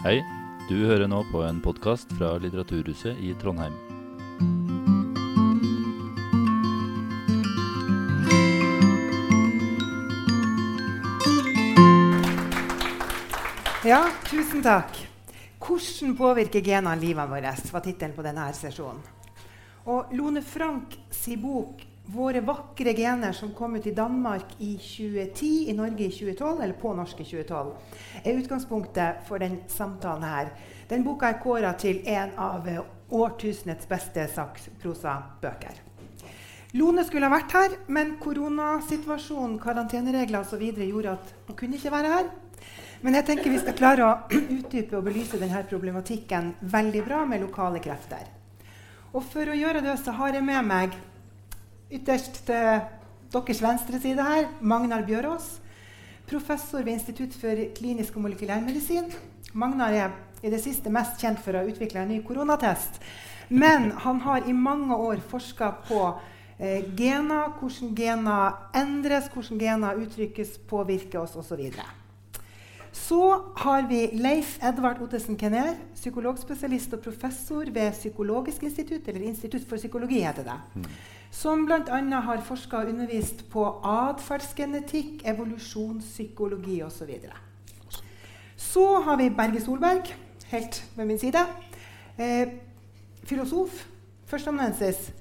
[0.00, 0.22] Hei,
[0.64, 3.74] du hører nå på en podkast fra Litteraturhuset i Trondheim.
[13.84, 14.96] Ja, tusen takk.
[15.60, 17.52] Hvordan påvirker genene livene våre?
[17.68, 19.04] var tittelen på denne sesjonen.
[19.84, 25.70] Og Lone Frank sin bok 'Våre vakre gener', som kom ut i Danmark i 2010,
[25.70, 27.70] i Norge i 2012, eller på norsk i 2012,
[28.24, 30.50] er utgangspunktet for den samtalen her.
[30.88, 32.66] Den boka er kåra til en av
[33.10, 35.78] årtusenets beste sakprosabøker.
[36.72, 40.62] Lone skulle ha vært her, men koronasituasjonen, karanteneregler osv.
[40.62, 42.32] gjorde at hun kunne ikke være her.
[43.02, 44.18] Men jeg tenker vi skal klare å
[44.58, 48.26] utdype og belyse denne problematikken veldig bra med lokale krefter.
[49.10, 50.94] Og for å gjøre det så har jeg med meg
[51.90, 52.80] ytterst til
[53.34, 55.58] deres venstre side her Magnar Bjørås,
[56.30, 59.10] professor ved Institutt for klinisk og molekylærmedisin.
[59.54, 60.10] Magnar er
[60.42, 63.00] i det siste mest kjent for å ha utvikla en ny koronatest.
[63.50, 66.04] Men han har i mange år forska på
[66.58, 71.66] eh, gener, hvordan gener endres, hvordan gener uttrykkes, påvirker oss osv.
[72.94, 73.22] Så
[73.64, 79.78] har vi Leif Edvard Ottesen Kenner, psykologspesialist og professor ved Psykologisk institutt, eller Institutt for
[79.78, 80.86] psykologi, heter det.
[81.30, 82.00] Som bl.a.
[82.26, 87.12] har forska og undervist på atferdsgenetikk, evolusjonspsykologi osv.
[87.88, 88.02] Så,
[88.56, 90.10] så har vi Berge Solberg,
[90.50, 91.44] helt ved min side.
[92.18, 92.48] Eh,
[93.24, 93.86] filosof.
[94.26, 95.12] Førsteamanuensis.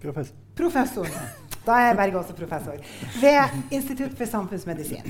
[0.00, 0.36] Professor.
[0.56, 1.06] Professor.
[1.66, 2.80] Da er Berge også professor.
[3.20, 5.04] Ved Institutt for samfunnsmedisin.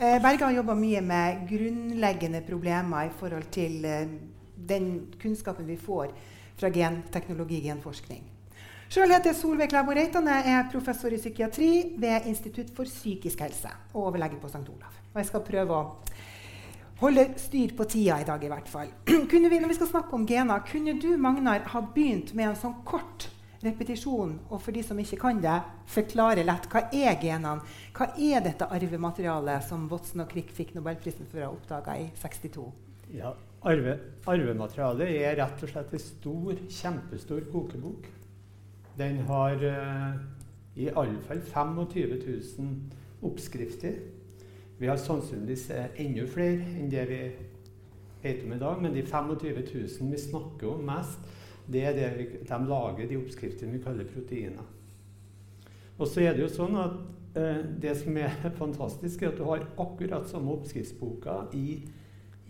[0.00, 4.06] Eh, Berge har jobba mye med grunnleggende problemer i forhold til eh,
[4.68, 6.12] den kunnskapen vi får
[6.60, 8.33] fra genteknologi og genforskning.
[8.92, 10.26] Sjøl heter jeg Solveig Klæbo Reitan.
[10.28, 11.68] Jeg er professor i psykiatri
[11.98, 14.60] ved Institutt for psykisk helse og overlege på St.
[14.68, 14.98] Olav.
[15.14, 15.84] Og jeg skal prøve å
[17.00, 18.90] holde styr på tida i dag, i hvert fall.
[19.32, 22.60] Kunne vi, når vi skal snakke om gener, kunne du, Magnar, ha begynt med en
[22.60, 23.30] sånn kort
[23.64, 25.56] repetisjon, og for de som ikke kan det,
[25.88, 27.64] forklare lett hva er genene?
[27.96, 32.10] Hva er dette arvematerialet som Watson og Crick fikk Nobelprisen for å ha oppdaga i
[32.20, 32.66] 62?
[33.16, 33.32] Ja,
[33.64, 33.96] arve,
[34.28, 38.10] Arvematerialet er rett og slett en stor, kjempestor kokebok.
[38.98, 40.14] Den har uh,
[40.76, 41.86] i alle fall 25
[42.58, 42.74] 000
[43.22, 43.98] oppskrifter.
[44.78, 47.20] Vi har sannsynligvis uh, enda flere enn det vi
[48.24, 49.64] vet om i dag, men de 25
[50.00, 51.26] 000 vi snakker om mest,
[51.66, 54.70] det er det vi, de lager de oppskriftene vi kaller proteiner.
[55.98, 56.96] Og så er det jo sånn at
[57.38, 61.80] eh, det som er fantastisk, er at du har akkurat samme oppskriftsboka i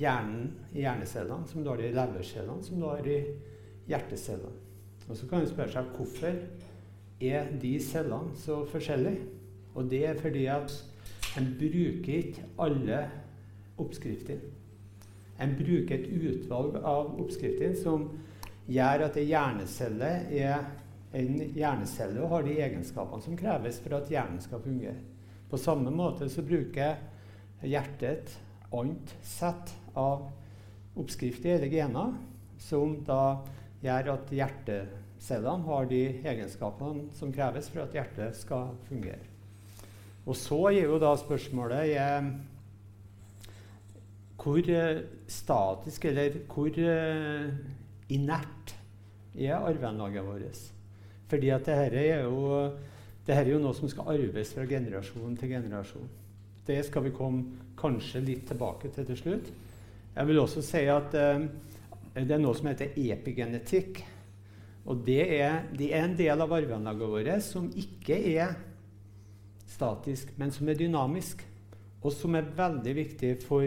[0.00, 3.18] hjernen, i hjernecellene som du har i levercellene, som du har i
[3.90, 4.63] hjertecellene.
[5.08, 6.38] Og så kan man spørre seg hvorfor
[7.20, 9.26] er de cellene så forskjellige?
[9.74, 10.74] Og det er fordi at
[11.38, 13.00] en bruker ikke alle
[13.78, 14.52] oppskriftene.
[15.42, 18.06] En bruker et utvalg av oppskriftene som
[18.70, 20.68] gjør at en hjernecelle er
[21.14, 24.96] en hjernecelle og har de egenskapene som kreves for at hjernen skal fungere.
[25.50, 26.96] På samme måte så bruker
[27.62, 28.32] hjertet et
[28.74, 30.26] annet sett av
[30.98, 32.16] oppskrifter eller gener
[32.62, 33.44] som da
[33.84, 39.22] gjør at hjertecellene har de egenskapene som kreves for at hjertet skal fungere.
[40.24, 42.30] Og så gir jo da spørsmålet er,
[44.40, 44.70] hvor
[45.30, 46.80] statisk eller hvor
[48.12, 48.74] inert
[49.34, 50.64] er arveanlaget vårt.
[51.28, 52.70] Fordi at dette er, jo,
[53.26, 56.10] er jo noe som skal arves fra generasjon til generasjon.
[56.64, 59.48] Det skal vi komme kanskje litt tilbake til til slutt.
[60.14, 61.44] Jeg vil også si at uh,
[62.14, 64.04] det er noe som heter epigenetikk.
[64.84, 68.54] Og det er, det er en del av arveanlaget vårt som ikke er
[69.74, 71.42] statisk, men som er dynamisk.
[72.04, 73.66] Og som er veldig viktig for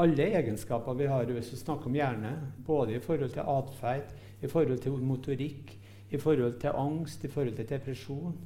[0.00, 2.32] alle egenskaper vi har hvis vi snakker om hjerne,
[2.66, 5.72] både i forhold til atferd, i forhold til motorikk,
[6.10, 8.36] i forhold til angst, i forhold til depresjon.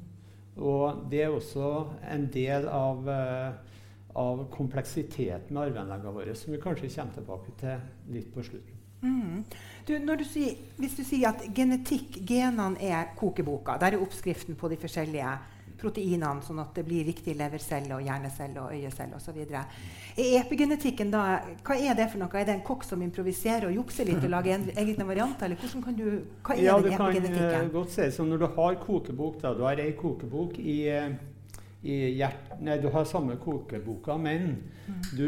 [0.56, 1.70] Og det er også
[2.10, 3.78] en del av, uh,
[4.18, 8.79] av kompleksiteten med arveanleggene våre, som vi kanskje kommer tilbake til litt på slutten.
[9.00, 9.44] Mm.
[9.88, 14.68] Du, du sier, hvis du sier at genetikk, genene, er kokeboka, der er oppskriften på
[14.70, 15.38] de forskjellige
[15.80, 19.38] proteinene, sånn at det blir riktig levercelle og hjernecelle og øyecelle osv.
[19.40, 21.22] Er epigenetikken da,
[21.64, 22.30] Hva er det for noe?
[22.36, 25.48] Er det en kokk som improviserer og jukser litt og lager egne varianter?
[25.48, 26.06] Eller hvordan kan du,
[26.44, 27.40] hva er ja, den epigenetikken?
[27.40, 29.94] Ja, du kan uh, godt se, så Når du har kokebok, da, du har ei
[29.98, 35.00] kokebok i, uh, i hjert, nei, du har samme kokeboka, men mm.
[35.16, 35.26] du,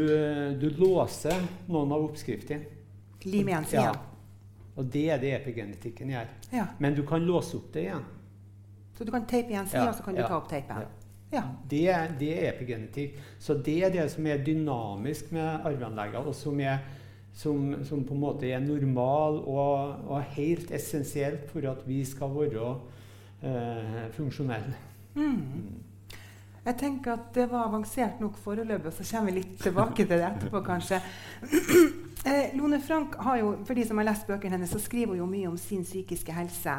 [0.61, 2.72] du, låser noen av oppskriftene.
[3.25, 3.83] Lim sida.
[3.83, 3.93] Ja.
[4.75, 6.33] Og det er det epigenetikken gjør.
[6.53, 6.65] Ja.
[6.79, 8.05] Men du kan låse opp det igjen.
[8.97, 10.83] Så du kan teipe igjen sida, ja, så kan du ta opp teipen?
[11.33, 11.43] Ja.
[11.69, 11.85] Det,
[12.19, 13.15] det, er epigenetikk.
[13.41, 16.83] Så det er det som er dynamisk med arveanleggene, og som er
[17.33, 22.29] som, som, på en måte er normal og, og, helt essensielt for at vi skal
[22.29, 22.67] være
[23.41, 24.75] eh, funksjonelle.
[25.15, 25.81] Mm.
[26.63, 30.27] Jeg tenker at det var avansert nok foreløpig, så kommer vi litt tilbake til det
[30.29, 31.01] etterpå, kanskje.
[32.23, 35.23] Eh, Lone Frank har jo, for de som har lest bøkene hennes, så skriver hun
[35.23, 36.75] jo mye om sin psykiske helse.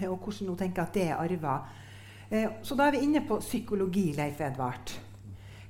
[0.00, 1.54] Eh, og hvordan hun tenker at det er arva.
[2.28, 4.92] Eh, så da er vi inne på psykologi, Leif Edvard.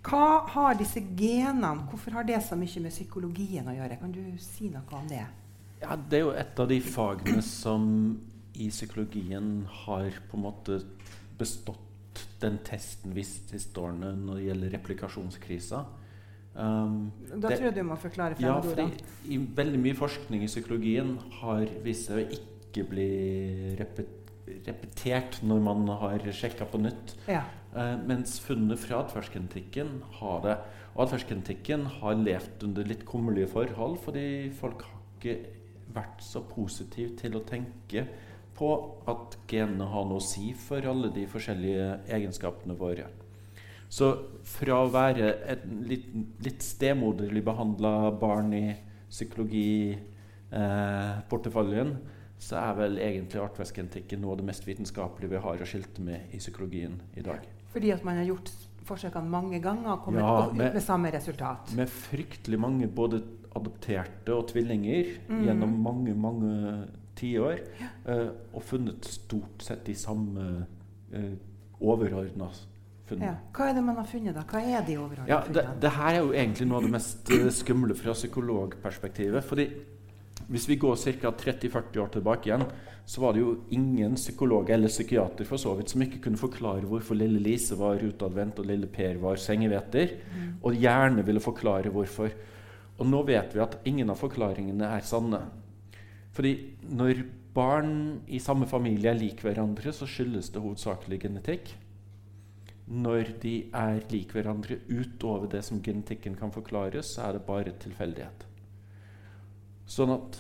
[0.03, 4.01] Hva har disse genene Hvorfor har det så mye med psykologien å gjøre?
[4.01, 5.23] Kan du si noe om det?
[5.83, 7.85] Ja, Det er jo et av de fagene som
[8.55, 10.81] i psykologien har på en måte
[11.39, 15.85] bestått den testen visst siste årene når det gjelder replikasjonskrisa.
[16.53, 18.83] Um, da det, tror jeg du må forklare Ja, for
[19.25, 23.07] i, veldig mye forskning i psykologien har vist seg å ikke bli
[23.79, 24.11] repet,
[24.67, 27.17] repetert når man har sjekka på nytt.
[27.31, 27.47] Ja.
[27.73, 30.59] Uh, mens funnene fra atferdsgenetikken har det.
[30.93, 34.27] Og atferdsgenetikken har levd under litt kummerlige forhold fordi
[34.59, 35.39] folk har ikke
[35.93, 38.05] vært så positive til å tenke
[38.57, 38.69] på
[39.09, 43.09] at genene har noe å si for alle de forskjellige egenskapene våre.
[43.93, 44.07] Så
[44.49, 46.07] fra å være et litt,
[46.45, 48.75] litt stemoderlig behandla barn i
[49.13, 51.99] psykologiporteføljen, eh,
[52.43, 56.19] så er vel egentlig artverksgenetikken noe av det mest vitenskapelige vi har å skilte med
[56.33, 57.41] i psykologien i dag.
[57.75, 58.49] Fordi at man har gjort
[58.89, 61.63] forsøkene mange ganger og kommet ja, med, ut med samme resultat?
[61.77, 63.17] Med fryktelig mange både
[63.53, 65.43] adopterte og tvillinger mm.
[65.47, 66.53] gjennom mange, mange
[67.21, 67.57] tiår.
[67.79, 67.89] Ja.
[68.09, 70.67] Eh, og funnet stort sett de samme
[71.13, 71.35] eh,
[71.83, 72.49] overordna
[73.09, 73.27] funnet.
[73.29, 73.35] Ja.
[73.57, 74.45] Hva er det man har funnet, da?
[74.49, 77.33] Hva er de overordnede ja, det, det, her er jo egentlig noe av det mest
[77.35, 79.45] uh, skumle fra psykologperspektivet.
[79.45, 79.69] fordi
[80.53, 81.31] hvis vi går ca.
[81.39, 82.65] 30-40 år tilbake igjen,
[83.07, 86.87] så var det jo ingen psykolog eller psykiater for så vidt som ikke kunne forklare
[86.87, 90.49] hvorfor lille Lise var utadvendt og lille Per var sengeveter, mm.
[90.63, 92.35] og gjerne ville forklare hvorfor.
[92.99, 95.41] Og nå vet vi at ingen av forklaringene er sanne.
[96.33, 96.53] Fordi
[96.95, 97.25] når
[97.55, 97.95] barn
[98.33, 101.75] i samme familie er lik hverandre, så skyldes det hovedsakelig genetikk
[102.93, 107.73] når de er lik hverandre utover det som genetikken kan forklare, så er det bare
[107.81, 108.45] tilfeldighet.
[109.89, 110.37] Sånn at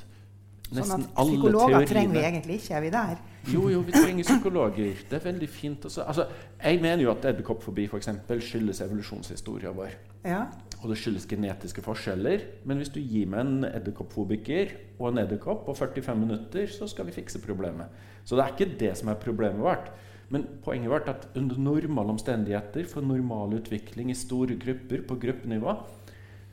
[0.72, 3.22] nesten sånn at alle Psykologer trenger vi egentlig ikke, er vi der?
[3.50, 5.00] Jo, jo, vi trenger psykologer.
[5.08, 5.88] Det er veldig fint.
[5.88, 6.04] Også.
[6.06, 6.28] Altså,
[6.60, 9.96] jeg mener jo at edderkoppfobi skyldes evolusjonshistorien vår.
[10.28, 10.44] Ja.
[10.82, 12.46] Og det skyldes genetiske forskjeller.
[12.68, 17.08] Men hvis du gir meg en edderkoppfobiker og en edderkopp på 45 minutter, så skal
[17.08, 17.90] vi fikse problemet.
[18.24, 19.90] Så det er ikke det som er problemet vårt.
[20.32, 25.18] Men poenget vårt er at under normale omstendigheter, for normal utvikling i store grupper på
[25.20, 25.74] gruppenivå,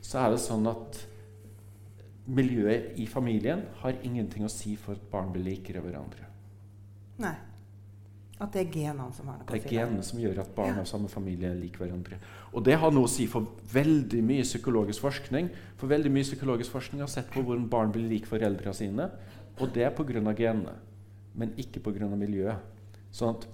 [0.04, 1.04] så er det sånn at
[2.30, 6.28] miljøet i familien har ingenting å si for at barn blir likere hverandre.
[7.20, 7.36] Nei.
[8.40, 9.60] At det er genene som har noe å si?
[9.60, 12.16] Det er genene som gjør at barn av samme familie er lik hverandre.
[12.56, 15.50] Og det har noe å si for veldig mye psykologisk forskning.
[15.80, 19.10] For veldig mye psykologisk forskning har sett på hvordan barn blir lik foreldrene sine.
[19.60, 20.32] Og det er pga.
[20.32, 20.78] genene,
[21.34, 22.08] men ikke pga.
[22.16, 22.64] miljøet.
[23.12, 23.44] Sånn at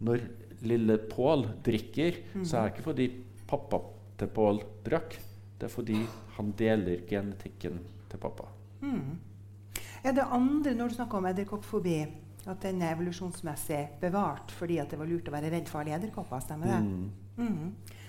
[0.00, 0.24] når
[0.64, 2.44] lille Pål drikker, mm.
[2.44, 3.08] så er det ikke fordi
[3.48, 3.80] pappa
[4.18, 5.16] til Pål drakk.
[5.58, 6.00] Det er fordi
[6.36, 7.80] han deler genetikken
[8.10, 8.48] til pappa.
[8.82, 9.18] Mm.
[10.04, 11.98] Er det andre, når du snakker om edderkoppfobi,
[12.44, 16.42] at den er evolusjonsmessig bevart fordi det var lurt å være redd farlige edderkopper?
[16.44, 16.80] Stemmer det?
[16.84, 17.12] Mm.
[17.36, 18.00] mm.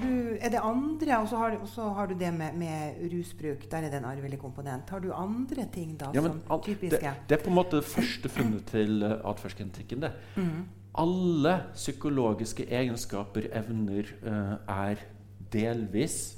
[0.00, 3.68] Du, er det andre, og så har, så har du det med, med, rusbruk.
[3.70, 4.90] Der er det en arvelig komponent.
[4.90, 6.98] Har du andre ting da ja, som al, typiske?
[6.98, 10.08] Det, det, er på en måte det første funnet til uh, atferdsgenetikken.
[10.34, 15.02] Mm alle psykologiske egenskaper, evner, uh, er
[15.52, 16.36] delvis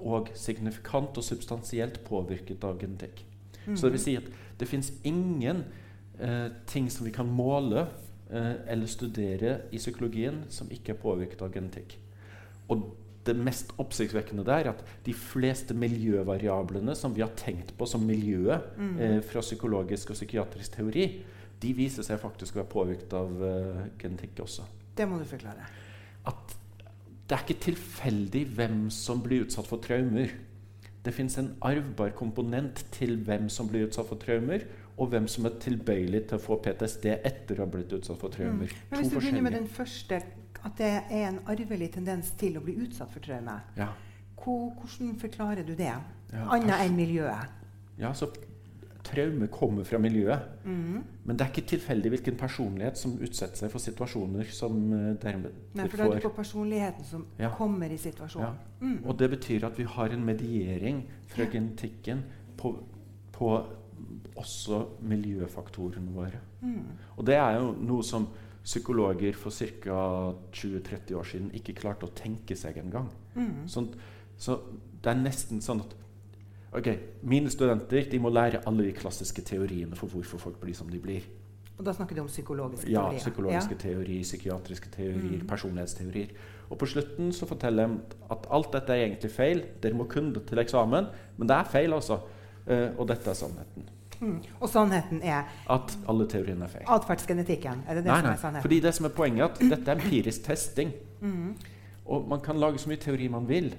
[0.00, 3.24] og signifikant og substansielt påvirket av genetikk.
[3.66, 3.76] Mm.
[3.76, 4.30] Så det vil si at
[4.60, 5.64] det fins ingen
[6.20, 7.84] eh, ting som vi kan måle
[8.30, 11.98] eh, eller studere i psykologien som ikke er påvirket av genetikk.
[12.72, 12.88] Og
[13.26, 18.06] det mest oppsiktsvekkende der er at de fleste miljøvariablene som vi har tenkt på som
[18.08, 19.20] miljøet mm.
[19.28, 21.04] fra psykologisk og psykiatrisk teori,
[21.60, 24.64] de viser seg faktisk å være påvirket av uh, genetikk også.
[24.96, 25.66] Det må du forklare.
[26.28, 26.56] At
[27.30, 30.32] det er ikke tilfeldig hvem som blir utsatt for traumer.
[31.04, 34.66] Det fins en arvbar komponent til hvem som blir utsatt for traumer,
[35.00, 38.34] og hvem som er tilbøyelig til å få PTSD etter å ha blitt utsatt for
[38.34, 38.68] traumer.
[38.68, 38.90] Mm.
[38.90, 40.20] Men Hvis du begynner med den første,
[40.60, 43.88] at det er en arvelig tendens til å bli utsatt for traume, ja.
[44.42, 45.94] hvordan forklarer du det?
[46.34, 47.56] Ja, Annet enn miljøet?
[48.00, 48.28] Ja, så
[49.10, 50.46] traume kommer fra miljøet.
[50.64, 51.00] Mm.
[51.24, 55.56] Men det er ikke tilfeldig hvilken personlighet som utsetter seg for situasjoner som uh, dermed
[55.78, 57.52] Nei, for da er det på personligheten som ja.
[57.56, 58.60] kommer i situasjonen.
[58.60, 58.86] Ja.
[58.86, 58.98] Mm.
[59.04, 61.52] Og det betyr at vi har en mediering fra ja.
[61.54, 62.24] genetikken
[62.60, 62.74] på,
[63.34, 63.50] på,
[64.40, 66.40] også miljøfaktorene våre.
[66.60, 66.86] Mm.
[67.16, 68.28] Og det er jo noe som
[68.64, 70.00] psykologer for ca.
[70.52, 73.08] 20-30 år siden ikke klarte å tenke seg engang.
[73.34, 73.66] Mm.
[73.70, 73.88] Sånn,
[74.40, 74.58] så
[75.00, 75.96] det er nesten sånn at
[76.72, 76.86] Ok,
[77.22, 80.98] Mine studenter de må lære alle de klassiske teoriene for hvorfor folk blir som de
[81.02, 81.24] blir.
[81.80, 83.18] Og da snakker du om psykologiske Ja, teorier?
[83.18, 86.26] psykologiske teorier, psykiatriske teorier, personlighetsteorier.
[86.70, 89.62] Og på slutten så forteller de at alt dette er egentlig feil.
[89.82, 91.06] Dere må kunne det til eksamen,
[91.38, 92.20] men det er feil, altså.
[92.70, 93.88] Uh, og dette er sannheten.
[94.20, 94.36] Mm.
[94.60, 96.84] Og sannheten er At alle teoriene er feil.
[96.86, 97.82] atferdsgenetikken?
[97.88, 98.52] Er det det Nei, som er sannheten?
[98.52, 100.92] nei, fordi det som er poenget er at dette er empirisk testing.
[101.20, 101.54] Mm.
[102.06, 103.74] Og man kan lage så mye teori man vil.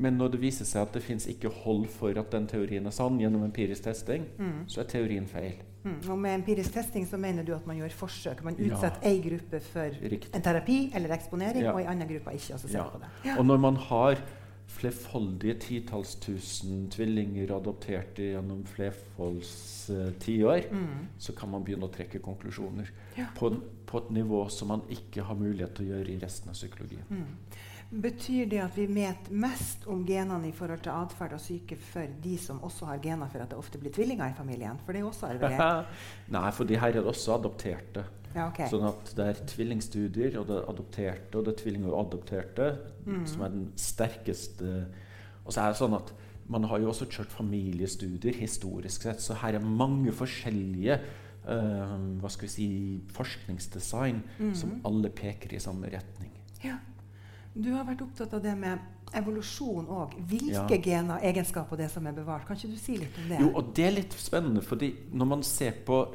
[0.00, 2.90] Men når det viser seg at det fins ikke hold for at den teorien er
[2.96, 4.64] sann gjennom empirisk testing, Mm.
[4.66, 5.52] så er teorien feil.
[5.84, 5.98] Mm.
[6.10, 8.42] Og med empirisk testing så mener du at man gjør forsøk.
[8.44, 8.72] Man Ja.
[8.74, 10.34] utsetter ei gruppe for Riktig.
[10.34, 11.72] en terapi eller eksponering, Ja.
[11.72, 12.52] og ei anna gruppe ikke.
[12.52, 12.88] Altså så Ja.
[12.88, 13.38] på det.
[13.38, 14.16] Og når man har
[14.70, 21.06] flerfoldige titalls tusen tvillinger adopterte gjennom flerfolds uh, tiår, Mm.
[21.18, 22.88] så kan man begynne å trekke konklusjoner
[23.18, 23.26] Ja.
[23.36, 23.50] på,
[23.86, 27.02] på et nivå som man ikke har mulighet til å gjøre i resten av psykologien.
[27.90, 32.06] Betyr det at vi vet mest om genene i forhold til atferd og syke for
[32.22, 34.78] de som også har gener for at det ofte blir tvillinger i familien?
[34.84, 35.58] For det er jo også arvelig.
[36.36, 38.04] Nei, for de her er også adopterte.
[38.30, 38.68] Ja, okay.
[38.70, 42.70] Sånn at det er tvillingstudier, og det er adopterte, og det er tvillinger og adopterte,
[43.00, 43.22] Mm.
[43.26, 44.86] som er den sterkeste
[45.46, 46.10] Og så er det sånn at
[46.52, 50.98] man har jo også kjørt familiestudier historisk sett, så her er mange forskjellige
[51.48, 52.66] uh, hva skal vi si,
[53.16, 54.54] forskningsdesign Mm.
[54.54, 56.30] som alle peker i samme retning.
[56.62, 56.76] Ja.
[57.54, 58.78] Du har vært opptatt av det med
[59.16, 60.14] evolusjon òg.
[60.30, 60.78] Hvilke Ja.
[60.78, 62.46] gener, egenskaper, det som er bevart?
[62.46, 63.40] Kan ikke du si litt om det?
[63.40, 66.06] Jo, og det er litt spennende, fordi når man ser på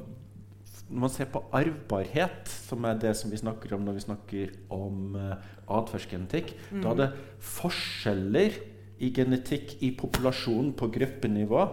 [0.88, 4.52] når man ser på arvbarhet, som er det som vi snakker om når vi snakker
[4.70, 5.36] om uh,
[5.68, 8.52] atferdsgenetikk, da er det forskjeller
[9.00, 11.66] i genetikk i populasjonen på gruppenivå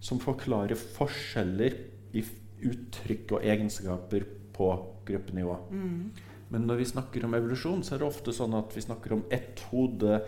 [0.00, 1.76] som forklarer forskjeller
[2.16, 2.24] i
[2.64, 4.24] uttrykk og egenskaper
[4.56, 4.70] på
[5.04, 5.56] gruppenivå.
[5.70, 6.10] Mm.
[6.50, 9.24] Men når vi snakker om evolusjon, så er det ofte sånn at vi snakker om
[9.30, 10.20] ett hode,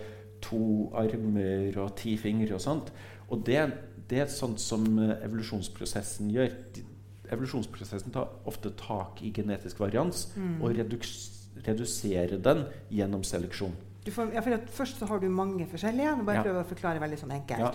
[0.42, 2.92] to armer og ti fingre og sånt.
[3.30, 3.60] Og det,
[4.10, 6.50] det er sånt som eh, evolusjonsprosessen gjør.
[7.32, 10.62] Evolusjonsprosessen tar ofte tak i genetisk varians Mm.
[10.62, 11.12] og redus,
[11.66, 13.72] reduserer den gjennom seleksjon.
[14.04, 16.16] Du får, ja, først så har du mange forskjellige.
[16.18, 16.42] Nå bare Ja.
[16.42, 17.58] prøver å forklare veldig sånn enkelt.
[17.58, 17.72] Ja.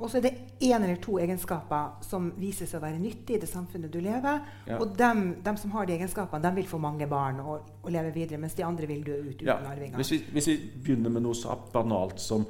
[0.00, 0.32] Og så er det
[0.64, 4.40] én eller to egenskaper som viser seg å være nyttig i det samfunnet du lever.
[4.66, 4.78] Ja.
[4.80, 8.12] Og dem, dem som har de egenskapene, dem vil få mange barn og, og leve
[8.14, 9.96] videre, mens de andre vil dø ut uten Ja, arvinger.
[10.00, 12.46] hvis, vi, hvis vi begynner med noe så banalt som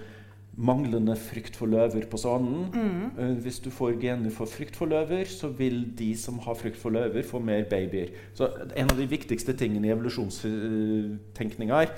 [0.61, 3.11] manglende frykt for løver på svanen Mm.
[3.19, 6.77] eh, Hvis du får gener for frykt for løver, så vil de som har frykt
[6.77, 8.11] for løver, få mer babyer.
[8.35, 11.93] Så En av de viktigste tingene i evolusjonstenkninga er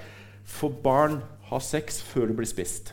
[0.44, 2.92] få barn ha sex før du blir spist.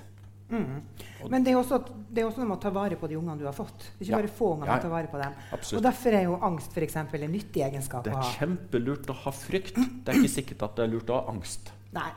[0.49, 0.81] Mm.
[1.29, 3.15] Men det er, også, at- det er også noe med å ta vare på de
[3.19, 3.89] ungene du har fått.
[3.99, 4.17] Ikke Ja.
[4.17, 4.73] bare få unger, Ja.
[4.73, 5.33] men ta vare på dem.
[5.77, 9.31] Og Derfor er jo angst for eksempel, en nyttig egenskap Det er kjempelurt å ha
[9.31, 9.75] frykt.
[9.75, 11.71] Det er ikke sikkert at det er lurt å ha angst.
[11.93, 12.11] Nei.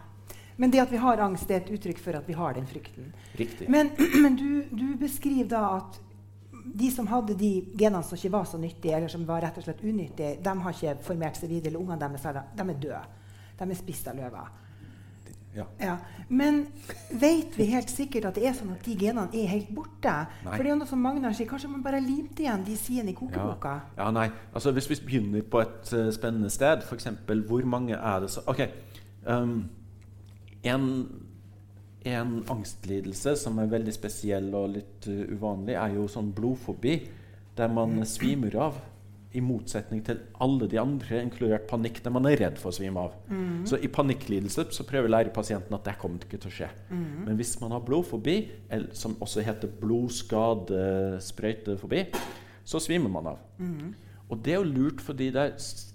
[0.59, 2.67] Men det at vi har angst, det er et uttrykk for at vi har den
[2.67, 3.13] frykten.
[3.37, 3.69] Riktig.
[3.69, 3.91] Men,
[4.23, 5.99] men du, du beskriver da at
[6.75, 9.65] de som hadde de genene som ikke var så nyttige, eller som var rett og
[9.65, 11.73] slett unyttige, de har ikke formert seg videre.
[11.73, 13.03] eller Ungene deres er, de er døde.
[13.59, 14.49] De er spist av løver.
[15.55, 15.67] Ja.
[15.79, 15.97] Ja.
[16.29, 16.63] Men
[17.11, 20.15] vet vi helt sikkert at det er sånn at de genene er helt borte?
[20.47, 20.55] Nei.
[20.55, 23.13] For det er noe som Magnar sier, kanskje man bare har limt igjen de sidene
[23.13, 23.75] i kokeboka?
[23.99, 24.31] Ja, nei.
[24.53, 27.11] Altså, hvis vi begynner på et uh, spennende sted, f.eks.
[27.49, 28.65] hvor mange er det så Ok.
[29.29, 29.69] Um,
[30.67, 30.87] en,
[32.09, 36.97] en angstlidelse som er veldig spesiell og litt uh, uvanlig, er jo sånn blodfobi,
[37.59, 38.81] der man svimer av.
[39.33, 43.01] I motsetning til alle de andre, inkludert panikk, der man er redd for å svime
[43.01, 43.11] av.
[43.69, 46.69] Så i panikklidelse så prøver å lære pasienten at det kommer ikke til å skje.
[47.27, 48.37] Men hvis man har blodfobi,
[48.69, 52.01] eller, som også heter blodskadesprøytefobi,
[52.65, 53.39] så svimer man av.
[54.33, 55.51] Og det er jo lurt, fordi det er,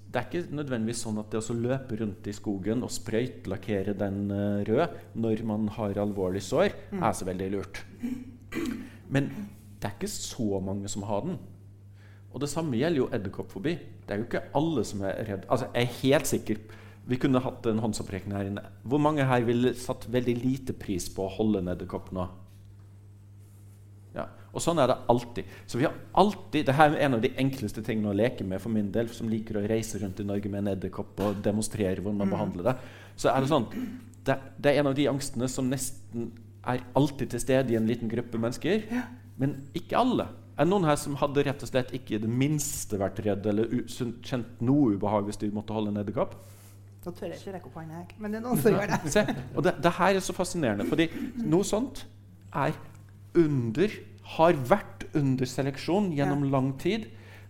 [0.08, 4.18] det er ikke nødvendigvis sånn at det å løpe rundt i skogen og sprøytelakkere den
[4.32, 4.88] eh, rød
[5.20, 7.76] når man har alvorlig sår, er så veldig lurt.
[9.14, 9.24] Men
[9.78, 11.36] det er ikke så mange som har den.
[12.38, 13.72] Og det samme gjelder jo edderkoppfobi.
[14.06, 15.46] Det er jo ikke alle som er redd.
[15.50, 16.60] Altså, jeg er helt sikker
[17.08, 18.62] Vi kunne hatt en håndsopprekning her inne.
[18.84, 22.26] Hvor mange her ville satt veldig lite pris på å holde en edderkopp nå?
[24.14, 24.26] Ja.
[24.52, 25.54] Og sånn er det alltid.
[25.66, 28.76] Så vi har alltid, Dette er en av de enkleste tingene å leke med for
[28.76, 32.20] min del, som liker å reise rundt i Norge med en edderkopp og demonstrere hvordan
[32.26, 32.76] man behandler det.
[33.16, 33.70] Så er det sånn
[34.28, 36.34] det, det er en av de angstene som nesten
[36.68, 38.84] er alltid til stede i en liten gruppe mennesker.
[39.40, 40.28] Men ikke alle.
[40.58, 43.46] Er det noen her som hadde rett og slett ikke i det minste vært redd
[43.46, 43.70] eller
[44.26, 46.34] kjent noe ubehag hvis de måtte holde en edderkopp?
[47.06, 48.00] Da tør jeg ikke rekke opp hånda.
[48.20, 49.12] Men det er noen som gjør det.
[49.16, 49.24] Se,
[49.56, 51.06] og det, det her er så fascinerende, fordi
[51.46, 52.06] noe sånt
[52.58, 52.74] er
[53.38, 53.94] under
[54.38, 56.50] Har vært under seleksjon gjennom Ja.
[56.58, 57.06] lang tid.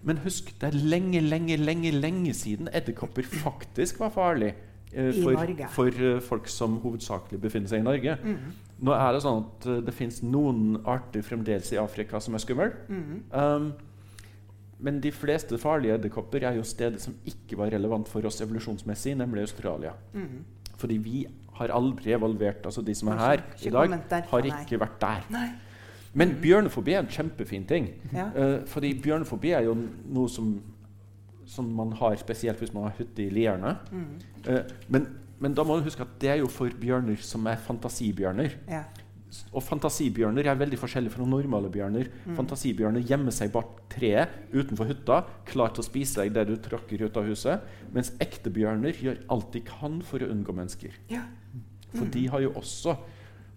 [0.06, 4.52] Men husk, det er lenge, lenge, lenge lenge siden edderkopper faktisk var farlig.
[4.94, 5.34] eh, for,
[5.74, 8.14] for eh, folk som hovedsakelig befinner seg i Norge.
[8.24, 8.54] Mm.
[8.78, 12.44] Nå er det sånn at eh, det fins noen arter fremdeles i Afrika som er
[12.44, 12.72] skumle.
[12.90, 13.22] Mm.
[13.34, 13.72] Um,
[14.86, 19.16] men de fleste farlige edderkopper er jo steder som ikke var relevant for oss evolusjonsmessig,
[19.18, 19.96] nemlig Australia.
[20.14, 20.44] Mm.
[20.78, 21.24] Fordi vi
[21.58, 22.66] har aldri evolvert.
[22.66, 23.96] altså De som er her i dag,
[24.30, 25.26] har ikke vært der.
[25.34, 25.48] Nei.
[26.18, 27.90] Men bjørnefobi er en kjempefin ting.
[28.14, 28.30] Ja.
[28.36, 29.76] Eh, fordi bjørnefobi er jo
[30.14, 30.56] noe som,
[31.46, 33.76] som man har spesielt hvis man har hytte i lierne.
[33.92, 34.06] Mm.
[34.46, 35.08] Eh, men,
[35.44, 38.58] men da må du huske at det er jo for bjørner som er fantasibjørner.
[38.72, 38.86] Ja.
[39.52, 42.08] Og fantasibjørner er veldig forskjellige fra normale bjørner.
[42.38, 47.04] Fantasibjørner gjemmer seg bak treet utenfor hytta, klar til å spise deg det du tråkker
[47.06, 47.68] ut av huset.
[47.94, 50.96] Mens ekte bjørner gjør alt de kan for å unngå mennesker.
[51.12, 51.26] Ja.
[51.94, 52.96] For de har jo også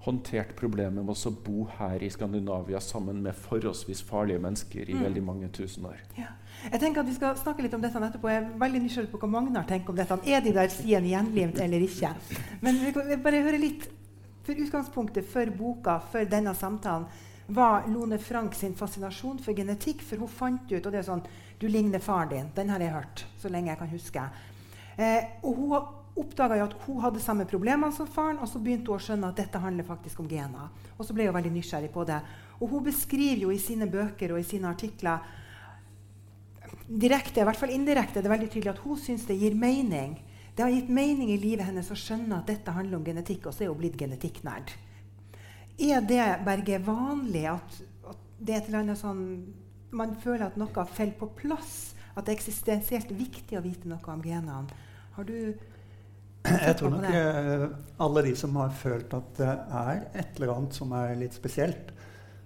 [0.01, 5.23] håndtert problemet med å bo her i Skandinavia sammen med forholdsvis farlige mennesker i veldig
[5.25, 5.99] mange tusen år.
[6.17, 6.31] Ja.
[6.73, 8.31] Jeg tenker at Vi skal snakke litt om dette etterpå.
[8.33, 10.19] Jeg er veldig nysgjerrig på hva Magnar tenker om dette.
[10.25, 12.15] Er de der sidene gjenlimt eller ikke?
[12.65, 13.89] Men vi kan bare høre litt
[14.47, 17.07] for utgangspunktet for boka, for denne samtalen,
[17.51, 20.03] var Lone Frank sin fascinasjon for genetikk.
[20.07, 21.25] For hun fant ut og det er sånn,
[21.61, 22.47] Du ligner faren din.
[22.57, 24.23] Den har jeg hørt så lenge jeg kan huske.
[24.97, 25.69] Eh, og hun
[26.19, 29.39] oppdaga at hun hadde samme problemene som faren, og så begynte hun å skjønne at
[29.39, 30.73] dette handler faktisk om gener.
[30.97, 32.19] Og så ble hun veldig nysgjerrig på det.
[32.61, 35.23] Og hun beskriver jo i sine bøker og i sine artikler
[36.91, 40.19] direkte, i hvert fall indirekte, det er veldig tydelig at hun syns det gir mening.
[40.57, 43.55] Det har gitt mening i livet hennes å skjønne at dette handler om genetikk, og
[43.55, 44.75] så er hun blitt genetikknerd.
[45.81, 47.79] Er det Berge, vanlig at,
[48.11, 49.25] at det er et eller annet sånn
[49.97, 51.97] Man føler at noe faller på plass?
[52.15, 54.77] At det er eksistensielt viktig å vite noe om genene?
[55.17, 55.55] Har du
[56.49, 57.65] Jeg tror nok eh,
[58.01, 61.93] alle de som har følt at det er et eller annet som er litt spesielt,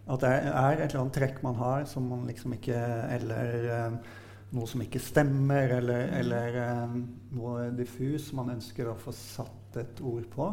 [0.04, 2.76] at det er, et eller annet trekk man har som man liksom ikke
[3.14, 3.94] Eller eh,
[4.54, 6.96] noe som ikke stemmer, eller, eller eh,
[7.38, 10.50] noe diffus man ønsker å få satt et ord på,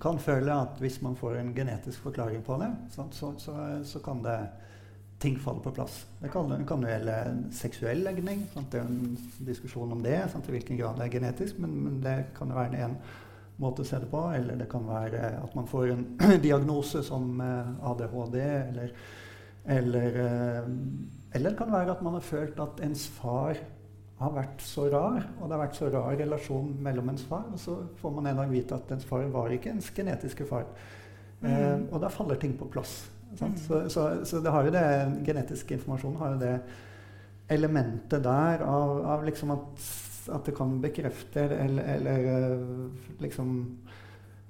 [0.00, 3.32] kan føle at hvis man får en genetisk forklaring på det, så, så,
[3.84, 4.38] så kan det
[5.18, 6.06] ting faller på plass.
[6.20, 7.18] Det kan, kan jo gjelde
[7.56, 8.42] seksuell legning.
[8.52, 8.72] Sant?
[8.72, 10.48] Det er en diskusjon om det, sant?
[10.48, 12.98] i hvilken grad det er genetisk, men, men det kan jo være en
[13.62, 14.22] måte å se det på.
[14.36, 16.04] Eller det kan være at man får en
[16.46, 18.92] diagnose som eh, ADHD, eller,
[19.78, 20.68] eller, eh,
[21.32, 23.56] eller det kan være at man har følt at ens far
[24.16, 27.60] har vært så rar, og det har vært så rar relasjon mellom ens far, og
[27.60, 30.64] så får man en dag vite at ens far var ikke ens genetiske far.
[31.44, 33.02] Eh, og da faller ting på plass.
[33.38, 33.60] Sant?
[33.62, 34.84] Så, så, så det har jo det,
[35.26, 36.54] genetisk informasjon har jo det
[37.52, 39.86] elementet der av, av liksom at,
[40.34, 43.52] at det kan bekrefte eller, eller eh, liksom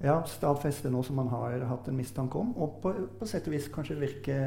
[0.05, 3.55] ja, stadfeste noe som man har hatt en mistanke om, og på, på sett og
[3.57, 4.39] vis kanskje virke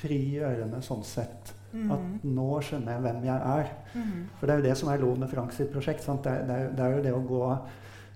[0.00, 1.52] frigjørende sånn sett.
[1.92, 3.72] At nå skjønner jeg hvem jeg er.
[4.38, 6.06] For det er jo det som er Lone Frank sitt prosjekt.
[6.06, 7.42] Det, er, det, er, det er jo det å gå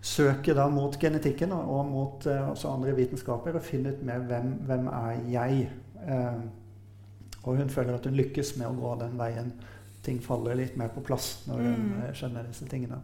[0.00, 4.54] søke da mot genetikken og, og mot uh, andre vitenskaper og finne ut mer hvem,
[4.68, 5.70] hvem er jeg.
[6.00, 6.40] Uh,
[7.44, 9.52] og hun føler at hun lykkes med å gå den veien.
[10.04, 12.02] Ting faller litt mer på plass når hun Mm.
[12.02, 13.02] eh, skjønner disse tingene.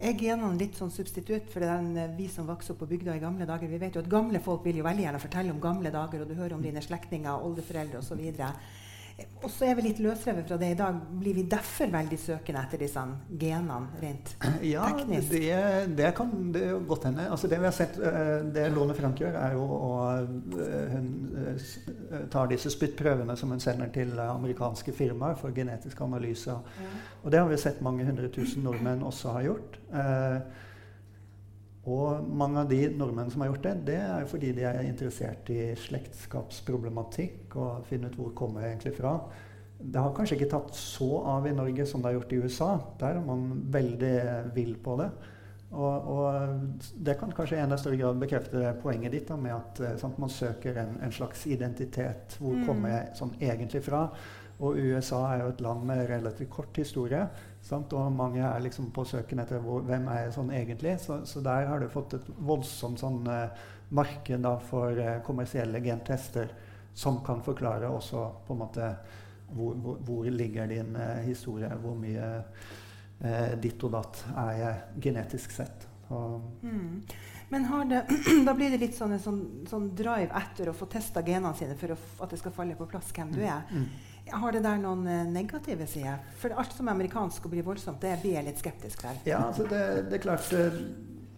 [0.00, 3.20] Jeg Er genene litt sånn substitutt for den, vi som vokste opp på bygda i
[3.22, 3.68] gamle dager?
[3.68, 6.28] Vi vet jo at Gamle folk vil jo veldig gjerne fortelle om gamle dager, og
[6.28, 8.20] du hører om dine slektninger, oldeforeldre osv.
[9.44, 10.96] Og så er vi litt løsrevet fra det i dag.
[11.20, 13.02] Blir vi derfor veldig søkende etter disse
[13.38, 14.32] genene rent
[14.72, 15.30] Ja, teknisk?
[15.30, 15.58] det,
[15.98, 17.28] det kan det godt hende.
[17.30, 21.06] Altså det vi har sett, eh, det Lone Frank gjør, er jo å eh, Hun
[21.44, 26.56] eh, tar disse spyttprøvene som hun sender til amerikanske firmaer for genetisk analyse.
[27.22, 29.78] Og det har vi sett mange hundre tusen nordmenn også har gjort.
[29.92, 30.63] Eh,
[31.86, 34.78] og mange av de nordmenn som har gjort det, det er jo fordi de er
[34.88, 39.14] interessert i slektskapsproblematikk og finne ut hvor kommer jeg egentlig fra.
[39.84, 42.70] Det har kanskje ikke tatt så av i Norge som det har gjort i USA.
[43.00, 44.14] Der er man veldig
[44.56, 45.10] vill på det.
[45.74, 49.80] Og, og det kan kanskje i enda større grad bekrefte poenget ditt da, med at
[49.82, 52.36] eh, sant, man søker en, en slags identitet.
[52.38, 52.64] Hvor Mm.
[52.68, 54.04] kommer jeg sånn egentlig fra?
[54.62, 57.24] Og USA er jo et land med relativt kort historie.
[57.64, 57.92] Sant?
[57.96, 60.98] Og mange er liksom på søken etter hvor, hvem er jeg sånn egentlig.
[61.02, 63.64] Så, så der har du fått et voldsomt sånn, eh,
[63.94, 66.48] marked da, for eh, kommersielle gentester
[66.94, 68.88] som kan forklare også på en måte
[69.54, 72.30] hvor, hvor, hvor ligger din eh, historie, hvor mye
[73.20, 75.88] eh, ditt og datt er jeg genetisk sett.
[76.10, 77.02] Mm.
[77.48, 78.02] Men har det,
[78.46, 81.94] da blir det litt sånn, sånn, sånn drive etter å få testa genene sine for
[81.94, 83.62] å at det skal falle på plass hvem du er.
[83.70, 83.86] mm.
[84.32, 86.22] Har det der noen eh, negative sider?
[86.40, 89.18] For alt som er amerikansk og blir voldsomt, det blir jeg litt skeptisk til.
[89.28, 90.48] Ja, altså det, det er klart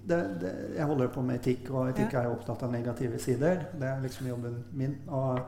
[0.07, 2.21] det, det, Jeg holder på med etikk, og etikk Ja.
[2.21, 3.67] er jo opptatt av negative sider.
[3.75, 5.01] Det er liksom jobben min.
[5.09, 5.41] Og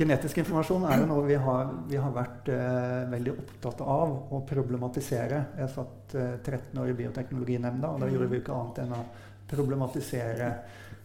[0.00, 4.38] Genetisk informasjon er jo noe vi har, vi har vært eh, veldig opptatt av å
[4.48, 5.40] problematisere.
[5.58, 8.94] Jeg satt eh, 13 år i Bioteknologinemnda, og da gjorde vi jo ikke annet enn
[8.96, 9.02] å
[9.50, 10.48] problematisere.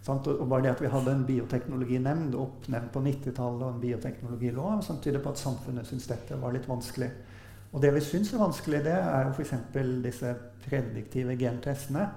[0.05, 0.27] Sant?
[0.29, 5.01] Og, bare det at vi hadde en bioteknologinemnd oppnevnt på 90-tallet og en bioteknologilov, som
[5.01, 7.09] tyder på at samfunnet syntes dette var litt vanskelig.
[7.73, 9.55] Og det vi syns er vanskelig, det er jo f.eks.
[10.05, 10.35] disse
[10.67, 12.09] prediktive gentestene.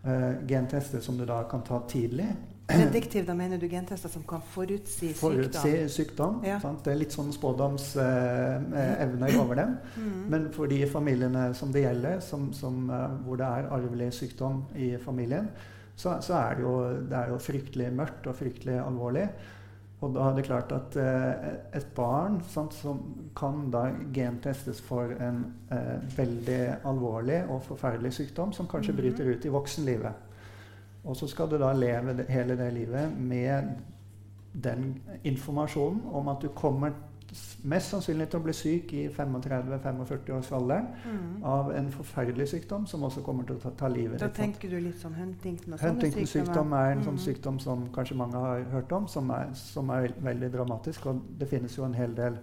[0.00, 2.30] Uh, gentester som du da kan ta tidlig,
[2.70, 5.20] Prediktiv, da mener du gentester som kan forutsi sykdom?
[5.20, 6.44] Forutsi sykdom.
[6.46, 6.58] Ja.
[6.84, 9.76] Det er litt sånn spådomsevner uh, over dem.
[9.96, 10.22] Mm.
[10.32, 14.62] Men for de familiene som det gjelder, som, som, uh, hvor det er arvelig sykdom
[14.78, 15.50] i familien,
[16.00, 16.76] så, så er det, jo,
[17.10, 19.26] det er jo fryktelig mørkt og fryktelig alvorlig.
[20.00, 23.02] Og da er det klart at eh, et barn sant, som
[23.36, 25.42] kan da gentestes for en
[25.76, 29.00] eh, veldig alvorlig og forferdelig sykdom, som kanskje mm.
[29.02, 30.26] bryter ut i voksenlivet
[31.04, 33.70] og så skal du da leve det, hele det livet med
[34.52, 36.92] den informasjonen om at du kommer
[37.70, 41.42] mest sannsynlig til å bli syk i 35-45-årsalderen mm.
[41.46, 44.24] av en forferdelig sykdom som også kommer til å ta, ta livet ditt.
[44.24, 47.08] Da tenker du litt sånn Huntington og Huntington sykdom er en sånn mm.
[47.10, 51.10] sånn sykdom som kanskje mange har hørt om, som er, som er, veldig dramatisk.
[51.12, 52.40] Og det finnes jo en hel del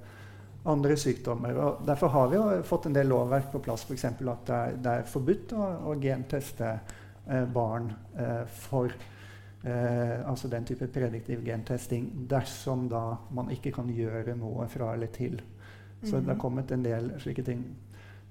[0.68, 1.58] andre sykdommer.
[1.64, 4.08] og Derfor har vi jo fått en del lovverk på plass, f.eks.
[4.12, 6.78] at det er, det er forbudt å, å genteste
[7.30, 8.94] Eh, barn eh, for
[9.64, 15.08] eh, altså den type prediktiv gentesting dersom da man ikke kan gjøre noe fra eller
[15.08, 15.42] til.
[16.04, 16.20] Så mm -hmm.
[16.20, 16.42] det har mhm.
[16.42, 17.66] kommet en del slike ting.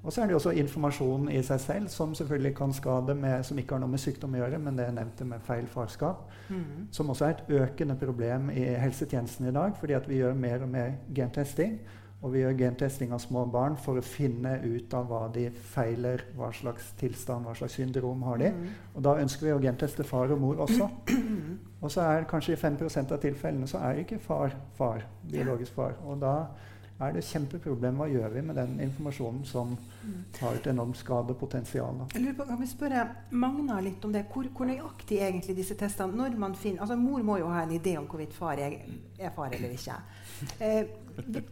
[0.07, 3.59] Og så er det også informasjon i seg selv som selvfølgelig kan skade, med, som
[3.59, 6.29] ikke har noe med sykdom å gjøre, men det jeg nevnte med feil farskap.
[6.49, 6.87] Mm.
[6.95, 10.63] Som også er et økende problem i helsetjenesten i dag, fordi at vi gjør mer
[10.63, 11.81] og mer gentesting.
[12.25, 16.25] Og vi gjør gentesting av små barn for å finne ut av hva de feiler,
[16.39, 18.53] hva slags tilstand, hva slags syndrom har de.
[18.57, 18.71] Mm.
[18.97, 20.89] Og da ønsker vi å genteste far og mor også.
[21.85, 25.93] Og så er kanskje i 5 av tilfellene så er ikke far far, biologisk far.
[26.09, 26.33] Og da
[26.99, 27.99] er det et kjempeproblem.
[28.01, 29.75] Hva gjør vi med den informasjonen som
[30.41, 31.99] har et enormt skadepotensial?
[32.15, 33.03] Jeg lurer på, kan vi spørre
[33.37, 34.25] Magna litt om det?
[34.33, 37.75] Hvor, hvor nøyaktig egentlig disse testene når man finner, altså Mor må jo ha en
[37.77, 38.79] idé om hvorvidt far er,
[39.19, 39.99] er far eller ikke.
[40.61, 40.81] Eh,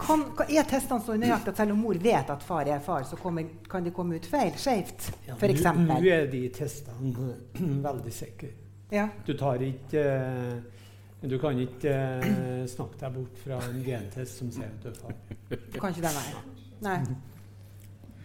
[0.00, 3.16] kan, er testene så nøyaktige at selv om mor vet at far er far, så
[3.20, 4.52] kommer, kan de komme ut feil?
[4.60, 7.34] Skjevt, ja, Nå er de testene
[7.88, 8.52] veldig sikre.
[8.92, 9.08] Ja.
[9.26, 10.83] Du tar ikke uh,
[11.24, 14.98] Du kan ikke eh, snakke deg bort fra en gentest som sier at du er
[14.98, 15.14] far.
[15.50, 16.42] Du kan ikke det, være.
[16.84, 16.98] nei.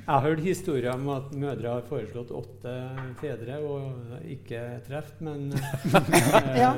[0.09, 2.71] Jeg har hørt historier om at mødre har foreslått åtte
[3.19, 5.51] fedre og ikke truffet, men
[6.63, 6.71] Ja.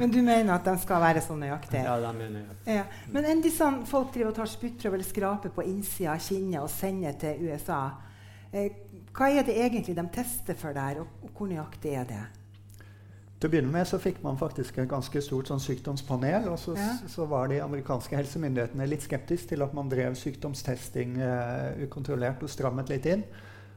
[0.00, 1.82] men du mener at de skal være så nøyaktige?
[1.84, 2.78] Ja, de mener jeg.
[2.78, 2.86] Ja.
[3.12, 6.72] Men enn disse folk driver og tar spyttprøve eller skraper på innsida av kinnet og
[6.72, 7.82] sender til USA,
[8.52, 8.80] eh,
[9.16, 12.24] hva er det egentlig de tester for der, og, og hvor nøyaktig er det?
[13.36, 16.46] Til å begynne med så fikk man faktisk et ganske stort sånn sykdomspanel.
[16.48, 16.94] Og så, ja.
[17.12, 22.52] så, var de amerikanske helsemyndighetene litt skeptiske til at man drev sykdomstesting uh, ukontrollert og
[22.52, 23.24] strammet litt inn.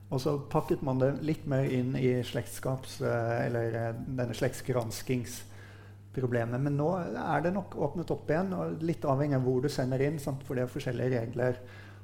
[0.09, 6.59] Og så pakket man det litt mer inn i slektskaps, uh, eller uh, denne slektsgranskingsproblemet.
[6.63, 9.99] Men nå er det nok åpnet opp igjen, og litt avhengig av hvor du sender
[10.07, 10.19] inn.
[10.23, 10.41] Sant?
[10.47, 11.53] For det er forskjellige regler.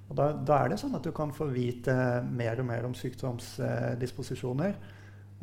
[0.10, 1.96] Og da, da, er det sånn at du kan få vite
[2.28, 4.76] mer og mer om sykdomsdisposisjoner.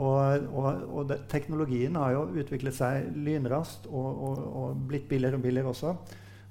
[0.02, 5.44] Og, og, og det, teknologien har jo utviklet seg lynraskt og, og, blitt billigere og
[5.44, 5.94] billigere også.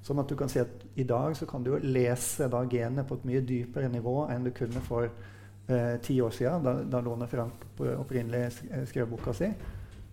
[0.02, 3.06] Sånn at du kan si at i dag så kan du jo lese da genet
[3.08, 7.02] på et mye dypere nivå enn du kunne for eh, ti år siden, da, da
[7.04, 9.50] Lone Frank opprinnelig eh, skrev boka si.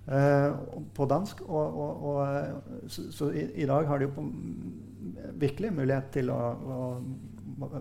[0.09, 0.51] Eh,
[0.93, 1.41] på dansk.
[1.49, 2.19] Og,
[2.87, 4.27] så, så i, i, dag har de jo
[5.39, 6.39] virkelig mulighet til å,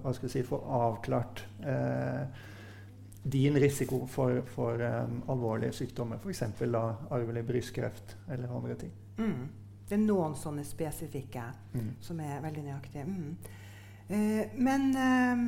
[0.05, 2.45] å si, få avklart eh,
[3.31, 6.43] din risiko for, for um, alvorlige sykdommer, f.eks.
[7.11, 8.93] arvelig brystkreft eller andre ting.
[9.19, 9.49] Mm.
[9.89, 11.91] Det er noen sånne spesifikke mm.
[12.05, 13.05] som er veldig nøyaktige.
[13.09, 13.35] Mm.
[14.09, 15.45] Uh, men uh,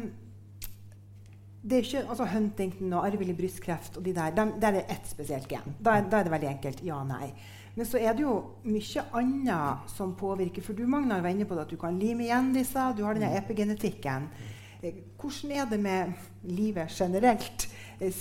[1.61, 4.87] det er ikke, altså Huntington og arvelig brystkreft og de der, der, der er det
[4.97, 5.75] ett spesielt gen.
[5.79, 7.33] Da, da, er det veldig enkelt ja nei.
[7.77, 10.65] Men så er det jo mye annet som påvirker.
[10.65, 12.87] For du Magnar, var inne på det at du kan lime igjen disse.
[12.97, 13.39] Du har denne mm.
[13.45, 14.27] epigenetikken.
[14.27, 16.13] Eh, hvordan er det med
[16.43, 17.69] livet generelt?
[18.01, 18.13] Eh,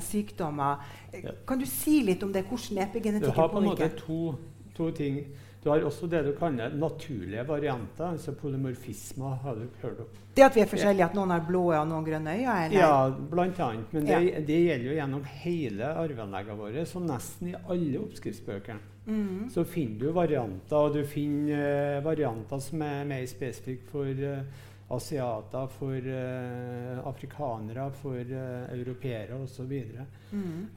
[0.00, 0.76] sykdommer.
[1.12, 2.44] Eh, kan du si litt om det?
[2.46, 3.34] Hvordan epigenetikken påvirker?
[3.34, 4.34] Du har på en måte to,
[4.76, 5.24] to, ting.
[5.64, 8.04] Du har også det du kaller naturlige varianter.
[8.12, 9.24] altså Polymorfisme.
[9.42, 10.06] har du hørt om.
[10.36, 12.64] Det at vi er forskjellige, at noen har blå og noen grønne øyne?
[12.64, 12.78] Eller?
[12.78, 13.92] Ja, blant annet.
[13.92, 14.40] Men det, ja.
[14.46, 16.86] det, gjelder jo gjennom hele arveanleggene våre.
[16.86, 19.48] Så nesten i alle oppskriftsbøkene mm.
[19.50, 20.76] så finner du varianter.
[20.76, 24.46] Og du finner uh, varianter som er mer spesifikke for uh,
[24.90, 29.74] asiater, for uh, afrikanere, for uh, europeere osv.
[30.30, 30.70] Mm.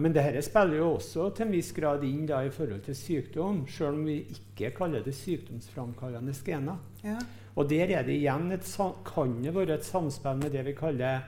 [0.00, 3.66] Men dette spiller jo også til en viss grad inn da, i forhold til sykdom,
[3.68, 6.80] selv om vi ikke kaller det sykdomsframkallende gener.
[7.04, 7.18] Ja.
[7.58, 8.66] Og der er det igjen et,
[9.04, 11.26] kan det være et samspill med det vi kaller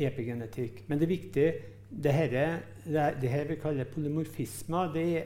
[0.00, 0.84] epigenetikk.
[0.88, 1.48] Men det er viktig
[1.90, 2.34] det her,
[2.84, 5.24] det, det her vi kaller polymorfismer, de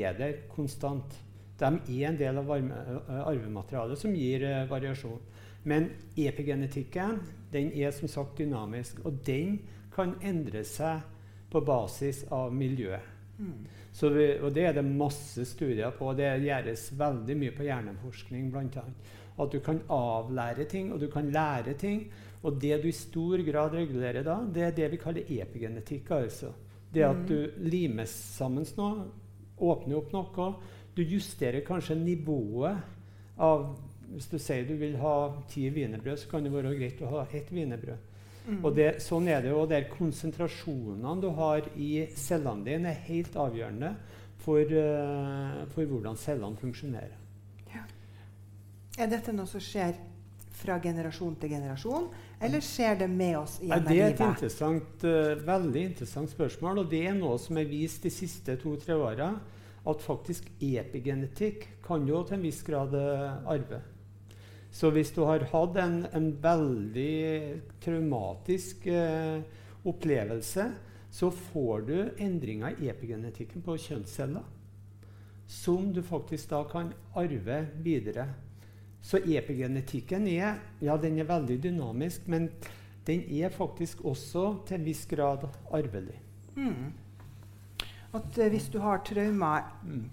[0.00, 1.18] er der konstant.
[1.60, 5.20] De er en del av arvematerialet som gir uh, variasjon.
[5.62, 7.20] Men epigenetikken
[7.52, 9.58] den er som sagt dynamisk, og den
[9.94, 11.02] kan endre seg
[11.50, 13.16] på basis av miljøet.
[13.40, 13.66] Mm.
[14.00, 16.12] Vi, og det er det masse studier på.
[16.16, 18.84] Det gjøres veldig mye på hjerneforskning bl.a.
[19.40, 22.04] At du kan avlære ting, og du kan lære ting.
[22.42, 26.10] Og det du i stor grad regulerer da, det er det vi kaller epigenetikk.
[26.10, 26.52] altså.
[26.92, 27.26] Det at mm.
[27.26, 29.08] du limer sammen noe,
[29.60, 30.52] åpner opp noe.
[30.96, 32.80] Du justerer kanskje nivået
[33.40, 33.68] av
[34.10, 35.14] Hvis du sier du vil ha
[35.50, 38.08] ti wienerbrød, så kan det være greit å ha ett wienerbrød.
[38.48, 38.60] Mm.
[38.64, 39.64] Og det, sånn er det jo.
[39.70, 43.94] Der konsentrasjonene du har i cellene dine, er helt avgjørende
[44.40, 47.18] for, uh, for hvordan cellene funksjonerer.
[47.74, 47.84] Ja.
[48.98, 49.98] Er dette noe som skjer
[50.60, 52.10] fra generasjon til generasjon,
[52.44, 53.92] eller skjer det med oss gjennom livet?
[53.92, 58.04] Det er et interessant, uh, veldig interessant spørsmål, og det er noe som er vist
[58.04, 59.32] de siste to-tre åra.
[59.88, 63.78] At faktisk epigenetikk kan jo til en viss grad uh, arve.
[64.70, 69.42] Så hvis du har hatt en, en veldig traumatisk eh,
[69.84, 70.68] opplevelse,
[71.10, 74.46] så får du endringer i epigenetikken på kjønnsceller
[75.50, 78.28] som du faktisk da kan arve videre.
[79.02, 82.46] Så epigenetikken er, ja, den er veldig dynamisk, men
[83.06, 86.20] den er faktisk også til en viss grad arvelig.
[86.54, 86.92] Mm.
[88.14, 90.04] At uh, hvis du har traumer mm.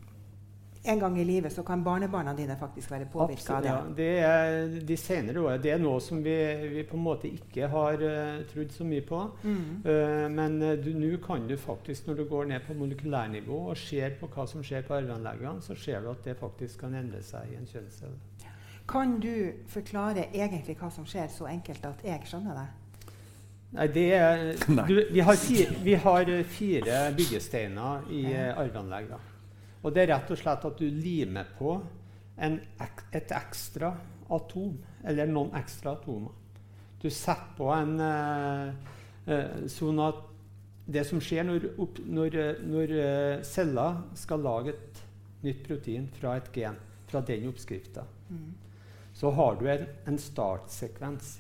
[0.88, 3.70] En gang i livet, så kan barnebarna dine faktisk være påvirka av det?
[3.70, 6.36] Ja, det er, de senere årene, det er noe som vi,
[6.72, 9.22] vi, på en måte ikke har uh, trodd så mye på.
[9.44, 9.60] Mm.
[9.86, 10.58] Uh, men
[11.02, 14.66] nå kan du faktisk, når du går ned på molekylærnivå og ser på hva som
[14.66, 18.20] skjer på arveanleggene, så ser du at det faktisk kan endre seg i en kjønnscelle.
[18.88, 22.68] Kan du forklare egentlig hva som skjer, så enkelt at jeg skjønner det?
[23.76, 24.46] Nei, det er,
[24.88, 29.12] du, vi, har fire, vi, har fire, byggesteiner i arveanlegg.
[29.88, 31.78] Og det er rett og slett at du limer på
[32.44, 32.60] en,
[33.16, 33.94] et ekstra
[34.36, 34.76] atom,
[35.08, 36.36] eller noen ekstra atomer.
[37.00, 38.74] Du setter på en uh,
[39.30, 40.20] uh, sånn at
[40.88, 45.04] det som skjer når, opp, når, når uh, celler skal lage et
[45.46, 48.68] nytt protein fra et gen, fra den oppskrifta, mm
[49.18, 51.40] så har du en, en startsekvens.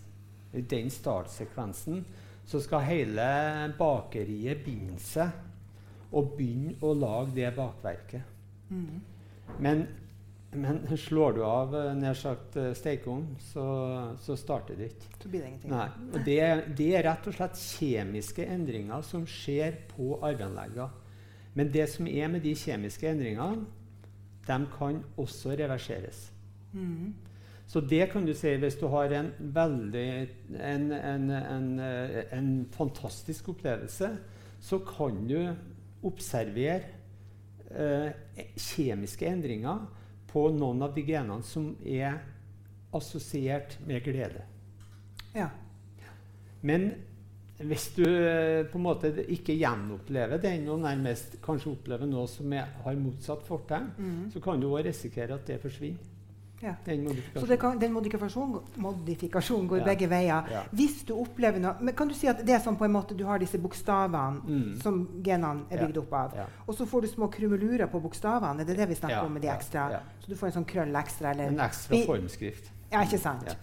[0.54, 2.06] I den startsekvensen
[2.48, 3.28] så skal hele
[3.78, 5.36] bakeriet binde seg
[6.08, 8.37] og begynne å lage det bakverket.
[8.70, 9.02] Mm.
[9.60, 9.84] Men,
[10.52, 13.66] men, slår du av eh, nær sagt eh, stekeovnen, så,
[14.24, 15.12] så, starter det ikke.
[15.22, 15.74] Så blir det ingenting.
[15.74, 15.88] Nei.
[16.12, 16.40] Og det,
[16.78, 21.06] det, er rett og slett kjemiske endringer som skjer på arveanleggene.
[21.58, 23.66] Men det som er med de kjemiske endringene,
[24.48, 26.28] de kan også reverseres.
[26.72, 27.16] Mm.
[27.68, 30.10] Så det kan du si hvis du har en veldig
[30.64, 31.72] en, en, en,
[32.32, 34.12] en fantastisk opplevelse,
[34.64, 35.42] så kan du
[36.08, 36.97] observere eh,
[37.68, 39.86] kjemiske endringer
[40.32, 42.20] på noen av de genene som er
[42.96, 44.44] assosiert med glede.
[45.36, 45.50] Ja.
[46.66, 46.92] Men
[47.58, 52.54] hvis du eh, på en måte ikke gjenopplever den, og nærmest kanskje opplever noe som
[52.54, 54.20] er, har motsatt fortegn, mm.
[54.34, 56.14] så kan du òg risikere at det forsvinner.
[56.60, 56.74] Ja.
[56.86, 59.86] Den Så kan, den modifikasjonen, modifikasjonen går ja.
[59.86, 60.48] begge veier.
[60.52, 60.62] Ja.
[60.72, 63.18] Hvis du opplever noe men Kan du si at det er sånn på en måte
[63.18, 64.72] du har disse bokstavene mm.
[64.82, 68.66] som genene er bygd opp av, og så får du små krummelurer på bokstavene?
[68.66, 69.90] Er det det vi snakker om med de ekstra?
[70.24, 71.36] Så du får en sånn krøll ekstra?
[71.36, 72.74] Eller, en ekstra formskrift.
[72.92, 73.54] Ja, ikke sant.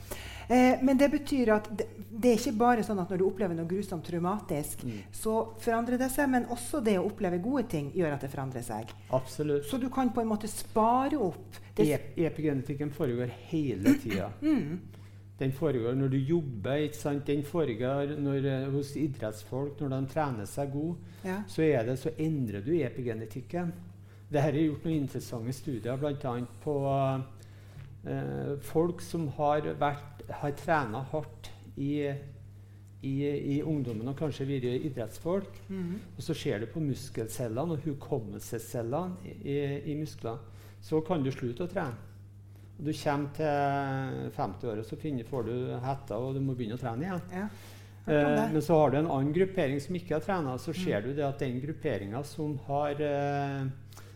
[0.48, 3.56] Eh, men det betyr at det, det, er ikke bare sånn at når du opplever
[3.56, 4.98] noe grusomt traumatisk, mm.
[5.14, 8.64] så forandrer det seg, men også det å oppleve gode ting gjør at det forandrer
[8.66, 8.92] seg.
[9.16, 9.68] Absolutt.
[9.70, 14.30] Så du kan på en måte spare opp det Epigenetikken foregår hele tida.
[14.42, 14.82] Mm.
[15.38, 16.84] Den foregår når du jobber,
[17.26, 20.94] den foregår når, uh, hos idrettsfolk når de trener seg god.
[21.24, 21.40] Ja.
[21.50, 23.72] Så, det, så, endrer du epigenetikken.
[24.28, 26.34] Dette er gjort noen interessante studier, bl.a.
[26.62, 27.33] på uh,
[28.60, 32.04] folk som har vært har trena hardt i,
[33.04, 35.60] i, i, ungdommen og kanskje vært idrettsfolk.
[35.68, 35.94] Mm.
[36.16, 39.58] Og så ser du på muskelcellene og hukommelsescellene i,
[39.92, 40.40] i muskler.
[40.84, 42.12] Så kan du slutte å trene.
[42.74, 47.06] Du kommer til 50-året, så finner, får du hetta, og du må begynne å trene
[47.06, 47.28] igjen.
[47.30, 47.46] Ja.
[48.06, 50.56] Eh, men så har du en annen gruppering som ikke har trena.
[50.58, 51.06] Så ser mm.
[51.06, 53.62] du det at den grupperinga som har eh,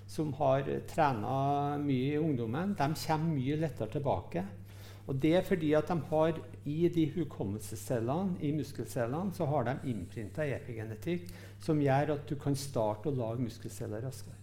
[0.09, 4.45] som har trena mye i ungdommen, de kommer mye lettere tilbake.
[5.09, 9.93] Og det er fordi at de har i de hukommelsescellene, i muskelcellene, så har de
[9.93, 11.31] innprinta epigenetikk
[11.65, 14.37] som gjør at du kan starte å lage muskelceller raskere.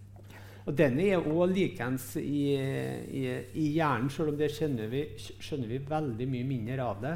[0.66, 3.22] Og denne er òg likeens i, i,
[3.54, 7.14] i, hjernen, selv om det skjønner vi, skjønner vi veldig mye mindre av det.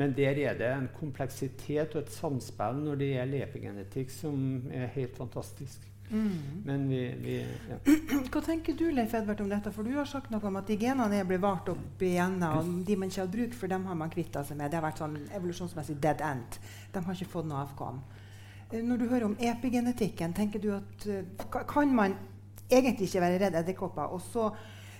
[0.00, 4.40] Men der er det en kompleksitet og et samspill når det gjelder epigenetikk, som
[4.72, 5.84] er helt fantastisk.
[6.10, 6.62] Mm.
[6.64, 7.34] Men vi, vi
[7.68, 7.76] ja.
[8.32, 9.72] Hva tenker du Leif Edvard, om dette?
[9.74, 12.96] For du har sagt noe om at de genene er bevart opp igjen og de
[12.96, 14.70] man ikke har bruk for, dem har man kvitta seg med.
[14.72, 16.58] Det har vært sånn evolusjonsmessig dead end.
[16.94, 18.00] De har ikke fått noe avkom.
[18.70, 22.16] Eh, når du hører om epigenetikken, tenker du at uh, kan man
[22.68, 24.12] egentlig ikke være redd edderkopper.
[24.12, 24.50] Og så,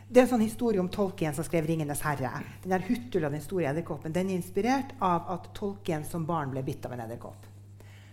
[0.08, 2.44] det er en sånn historie om Tolkien som skrev 'Ringenes herre'.
[2.62, 6.64] Den der Huttula, den store edderkoppen, den er inspirert av at Tolkien som barn ble
[6.64, 7.46] bitt av en edderkopp.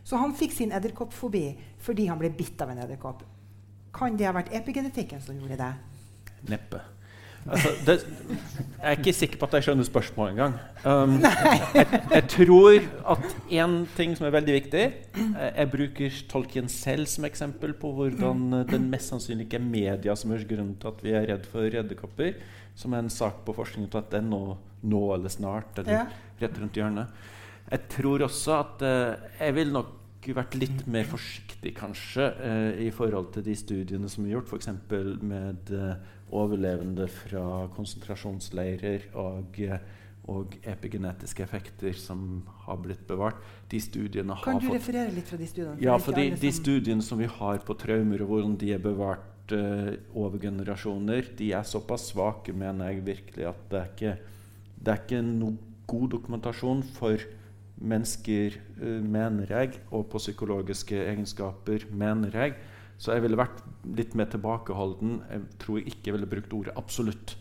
[0.06, 1.48] Så han fikk sin edderkoppfobi
[1.86, 3.24] fordi han ble bitt av en edderkopp.
[3.96, 5.72] Kan det ha vært epigenetikken som gjorde det?
[6.52, 6.82] Neppe.
[7.46, 7.94] Altså, det,
[8.26, 10.56] jeg er ikke sikker på at jeg skjønner spørsmålet engang.
[10.82, 16.70] Um, jeg, jeg, tror at én ting som er veldig viktig Jeg, jeg bruker Tolkien
[16.72, 20.90] selv som eksempel på hvordan den mest sannsynlig ikke er media som er grunnen til
[20.90, 22.34] at vi er redd for edderkopper,
[22.74, 24.42] som er en sak på forskningen til at den nå,
[24.82, 26.04] nå eller snart, eller ja.
[26.42, 27.30] rett rundt hjørnet.
[27.70, 29.94] Jeg tror også at uh, jeg vil nok
[30.34, 34.72] vært litt mer forsiktig, kanskje, eh, i forhold til de studiene som er gjort, f.eks.
[35.22, 35.92] med uh,
[36.34, 39.60] overlevende fra konsentrasjonsleirer og,
[40.32, 43.38] og, epigenetiske effekter som har blitt bevart.
[43.70, 45.78] De studiene kan du referere litt fra de studiene?
[45.84, 49.54] Ja, for de, de, studiene som vi har på traumer, og hvordan de er bevart
[49.54, 54.18] eh, over generasjoner, de er såpass svake, mener jeg virkelig, at det er ikke,
[54.82, 57.22] det er ikke noe god dokumentasjon for
[57.86, 62.56] mennesker, uh, mener jeg, og på psykologiske egenskaper, mener jeg,
[62.98, 63.64] så jeg ville vært
[63.98, 65.18] litt mer tilbakeholden.
[65.32, 67.36] Jeg tror jeg ikke ville brukt ordet 'absolutt'.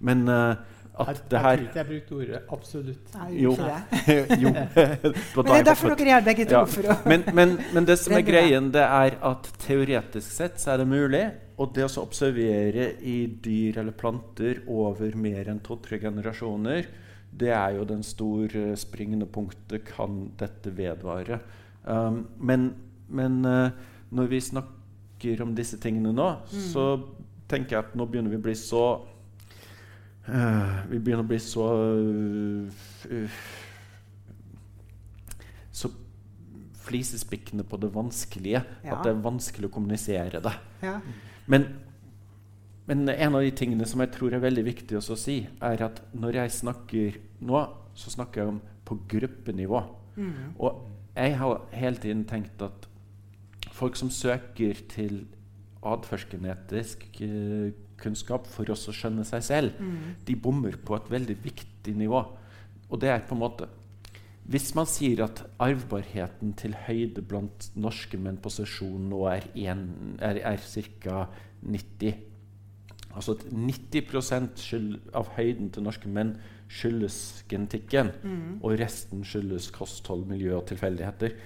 [0.00, 0.56] Men uh,
[0.96, 3.14] at jeg, det her Jeg tror ikke jeg brukte ordet 'absolutt'.
[3.14, 3.52] Nei, jo.
[4.44, 4.52] jo.
[5.36, 6.62] men det er derfor dere gjør begge to.
[6.82, 6.96] Ja.
[7.04, 10.88] Men, men, men, det som er greien, det er at teoretisk sett så er det
[10.88, 11.24] mulig.
[11.56, 16.88] Og det å observere i dyr eller planter over mer enn to-tre generasjoner,
[17.40, 19.84] det er jo den store springende punktet.
[19.88, 21.40] Kan dette vedvare?
[21.84, 22.70] Um, men,
[23.08, 23.70] men uh,
[24.10, 26.64] når vi snakker om disse tingene nå, mm.
[26.72, 26.86] så
[27.50, 28.82] tenker jeg at nå begynner vi å bli så
[30.26, 31.66] uh, Vi begynner å bli så
[33.06, 33.38] uh,
[35.70, 35.92] Så
[36.86, 38.94] flisespikkende på det vanskelige ja.
[38.94, 40.52] at det er vanskelig å kommunisere det.
[40.86, 41.00] Ja.
[41.50, 41.66] Men,
[42.86, 46.02] men, en av de tingene som jeg tror er veldig viktig å si, er at
[46.14, 47.62] når jeg snakker nå,
[47.98, 49.80] så snakker jeg om på gruppenivå.
[50.16, 50.52] Mm.
[50.62, 50.84] Og
[51.16, 52.86] jeg har hele tiden tenkt at
[53.74, 55.24] folk som søker til
[55.86, 60.22] atferdsgenetisk uh, kunnskap for å skjønne seg selv, mm.
[60.28, 62.22] de bommer på et veldig viktig nivå.
[62.86, 63.66] Og det er på en måte
[64.46, 69.80] Hvis man sier at arvbarheten til høyde blant norske menn på sesjon nå er, en,
[70.22, 70.62] er, er
[71.02, 71.24] ca.
[71.66, 72.20] 90
[73.16, 76.34] Altså at 90 skyld, av høyden til norske menn
[76.68, 78.58] skyldes genetikken, mm.
[78.60, 81.36] og resten skyldes kosthold, miljø og tilfeldigheter,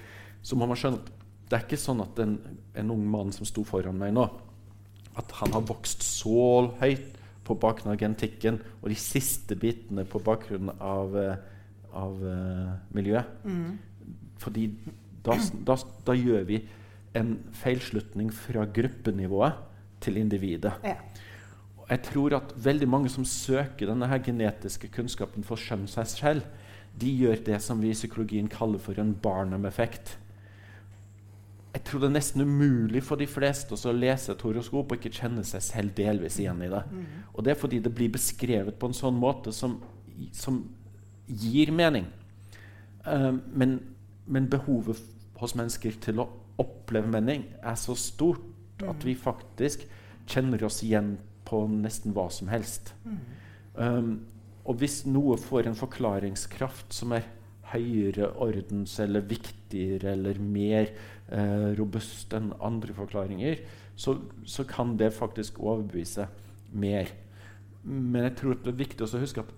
[0.41, 1.11] så må man skjønne at
[1.51, 2.37] det er ikke sånn at en,
[2.79, 4.23] en ung mann som sto foran meg nå,
[5.19, 10.21] at han har vokst så høyt på bakgrunn av genetikken og de siste bitene på
[10.23, 11.41] bakgrunn av, eh,
[11.97, 13.33] av uh, miljøet.
[13.43, 13.73] Mm.
[14.39, 14.69] Fordi
[15.25, 15.35] da,
[15.67, 15.75] da,
[16.07, 16.61] da, gjør vi
[17.17, 19.59] en feilslutning fra gruppenivået
[20.01, 20.73] til individet.
[20.85, 20.95] Ja.
[21.91, 26.07] Jeg tror at veldig mange som søker denne her genetiske kunnskapen for å skjønne seg
[26.07, 30.15] selv, de gjør det som vi i psykologien kaller for en Barnum-effekt
[31.71, 35.21] jeg tror det er nesten umulig for de fleste å lese et horoskop og ikke
[35.21, 36.81] kjenne seg selv delvis igjen i det.
[36.91, 37.05] Mm.
[37.31, 39.77] Og det er fordi det blir beskrevet på en sånn måte som,
[40.35, 40.59] som
[41.27, 42.09] gir mening.
[43.07, 43.79] Uh, men,
[44.27, 44.99] men, behovet
[45.39, 46.27] hos mennesker til å
[46.61, 48.43] oppleve mening er så stort
[48.81, 48.89] mm.
[48.91, 49.87] at vi faktisk
[50.29, 51.15] kjenner oss igjen
[51.51, 52.93] på nesten hva som helst.
[53.03, 53.19] Mm.
[53.75, 54.11] Um,
[54.67, 57.27] og hvis noe får en forklaringskraft som er
[57.71, 60.91] høyere ordens eller viktigere eller mer
[61.31, 63.63] eh, robust enn andre forklaringer,
[63.95, 66.27] så, så, kan det faktisk overbevise
[66.71, 67.11] mer.
[67.83, 69.51] Men jeg tror det er viktig å huske at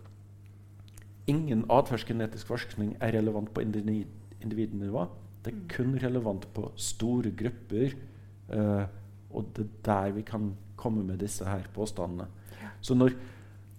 [1.31, 4.09] ingen atferdsgenetisk forskning er relevant på individ,
[4.43, 5.07] individnivå.
[5.43, 7.95] Det er kun relevant på store grupper.
[8.53, 8.83] Eh,
[9.33, 10.51] og det er der vi kan
[10.83, 12.27] komme med disse her påstandene.
[12.83, 13.15] Så når,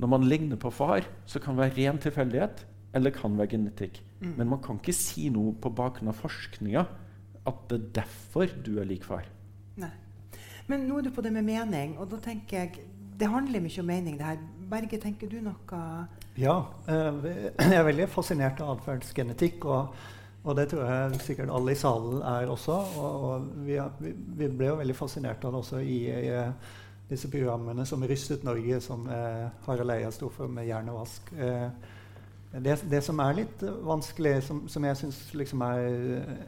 [0.00, 4.00] når man ligner på far, så kan det være ren tilfeldighet eller kan være genetikk.
[4.20, 4.34] Mm.
[4.38, 6.86] Men man kan ikke si noe på bakgrunn av forskninga
[7.44, 9.26] at det er derfor du er lik far.
[9.80, 9.92] Nei.
[10.70, 13.78] Men nå er du på det med mening, og da tenker jeg Det handler mye
[13.78, 14.38] om mening, det her.
[14.66, 15.80] Berge, tenker du noe
[16.34, 16.56] Ja.
[16.88, 17.26] Eh,
[17.60, 19.64] jeg er veldig fascinert av atferdsgenetikk.
[19.70, 19.94] Og,
[20.42, 22.80] og, det tror jeg sikkert alle i salen er også.
[22.98, 26.32] Og, og vi, vi, vi, ble jo veldig fascinert av det også i, i
[27.08, 31.32] disse programmene som rystet Norge, som eh, Harald Eia sto for med hjernevask.
[31.36, 31.68] Eh,
[32.54, 35.88] det, det, som er litt vanskelig, som, som jeg syns liksom er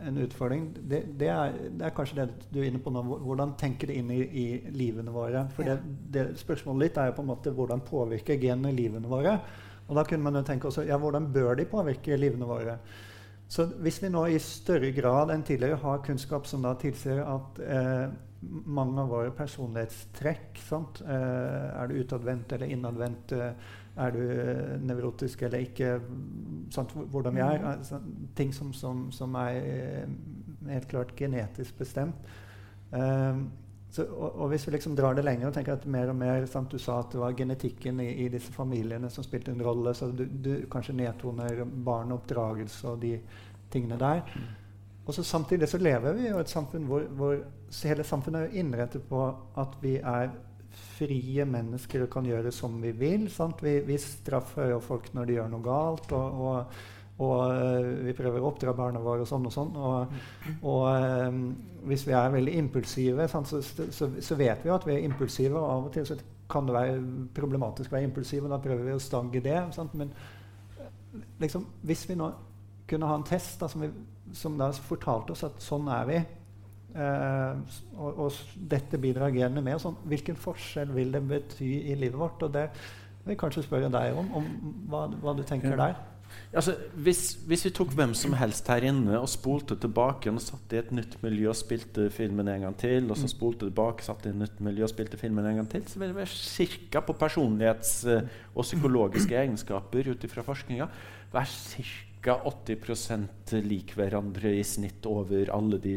[0.06, 3.02] en utfordring, det, det, er, det, er, kanskje det du er inne på nå.
[3.26, 5.48] Hvordan tenker det inn i, i livene våre?
[5.56, 5.74] For ja.
[6.38, 9.34] Spørsmålet ditt er jo på en måte hvordan påvirker genene livene våre?
[9.88, 12.78] Og da kunne man jo tenke også, ja, hvordan bør de påvirke livene våre?
[13.50, 17.60] Så hvis vi nå i større grad enn tidligere har kunnskap som da tilsier at
[17.62, 18.06] eh,
[18.40, 20.60] mange av våre personlighetstrekk.
[20.70, 23.32] Eh, er du utadvendt eller innadvendt?
[23.32, 25.92] Eh, er du eh, nevrotisk eller ikke?
[26.74, 27.60] Sant, hvordan vi er.
[27.60, 27.68] Mm.
[27.72, 28.00] Altså,
[28.36, 30.08] ting som, som, som, er
[30.68, 32.34] helt klart genetisk bestemt.
[32.90, 33.48] Um,
[33.90, 36.44] så, og, og, hvis vi liksom drar det lenger og tenker at mer og mer
[36.50, 39.94] sant, Du sa at det var genetikken i, i disse familiene som spilte en rolle.
[39.94, 43.16] Så du, du kanskje nedtoner barn og oppdragelse og de
[43.72, 44.22] tingene der.
[45.06, 47.38] Og så Samtidig så lever vi i et samfunn hvor, hvor
[47.84, 49.22] hele samfunnet er innrettet på
[49.58, 50.32] at vi er
[50.96, 53.28] frie mennesker og kan gjøre som vi vil.
[53.62, 56.12] Vi, vi, straffer jo folk når de gjør noe galt.
[56.12, 56.82] og, og,
[57.16, 59.76] og uh, vi prøver å oppdra barna våre og sånn og sånn.
[59.78, 60.16] Og,
[60.68, 60.82] og
[61.30, 61.44] um,
[61.88, 65.54] hvis vi er veldig impulsive, sant, så, så, så, vet vi at vi er impulsive.
[65.56, 66.98] Og av og til kan det være
[67.34, 69.56] problematisk å være impulsiv, og da prøver vi å stagge det.
[69.74, 69.96] Sant?
[69.98, 70.12] Men
[71.40, 72.28] liksom, hvis vi nå
[72.86, 73.90] kunne ha en test da, som vi
[74.34, 76.18] som da fortalte oss at sånn er vi.
[76.96, 79.80] Eh, og, og, dette bidrar genene med.
[79.82, 82.42] Sånn, hvilken forskjell vil det bety i livet vårt?
[82.46, 82.68] Og det
[83.24, 84.50] vil jeg kanskje spørre deg om, om
[84.90, 85.80] hva, hva du tenker ja.
[85.86, 86.04] der.
[86.56, 90.78] Altså, hvis, hvis, vi tok hvem som helst her inne og spolte tilbake og satte
[90.78, 93.32] i et nytt miljø og spilte filmen en gang til, og så mm.
[93.34, 96.14] spolte tilbake satte i et nytt miljø og spilte filmen en gang til, så ville
[96.14, 97.02] det være ca.
[97.04, 100.88] på personlighets- eh, og psykologiske egenskaper ut ifra forskninga
[101.34, 102.36] være ca.
[102.42, 105.94] 80 lik hverandre i snitt over alle de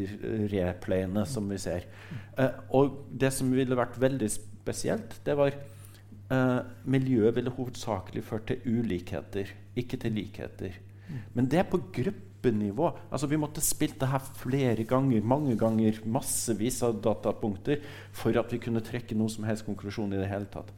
[0.52, 1.88] replayene som vi ser.
[2.38, 5.56] Uh, og det som ville vært veldig spesielt, det var
[6.30, 9.50] uh, Miljøet ville hovedsakelig ført til ulikheter,
[9.82, 10.78] ikke til likheter.
[11.34, 12.92] Men det er på gruppenivå.
[13.10, 18.52] Altså Vi måtte spilt det her flere ganger, mange ganger, massevis av datapunkter for at
[18.52, 20.72] vi kunne trekke noen som helst konklusjon i det hele tatt.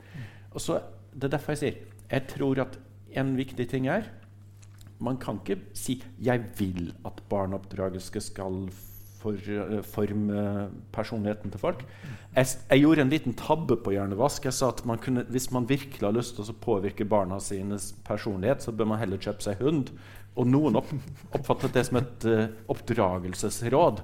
[0.53, 0.81] Og så,
[1.13, 1.81] Det er derfor jeg sier
[2.13, 2.79] jeg tror at
[3.21, 4.07] en viktig ting er
[5.03, 8.71] man kan ikke si 'jeg vil at barneoppdragelse skal
[9.23, 11.85] for, uh, forme personligheten til folk'.
[12.37, 14.45] Jeg, jeg, gjorde en liten tabbe på hjernevask.
[14.49, 17.93] Jeg sa at man kunne, hvis man virkelig har lyst til å påvirke barna sines
[18.07, 19.93] personlighet, så bør man heller kjøpe seg hund.
[20.33, 20.89] Og noen opp,
[21.37, 23.99] oppfattet det som et uh, oppdragelsesråd.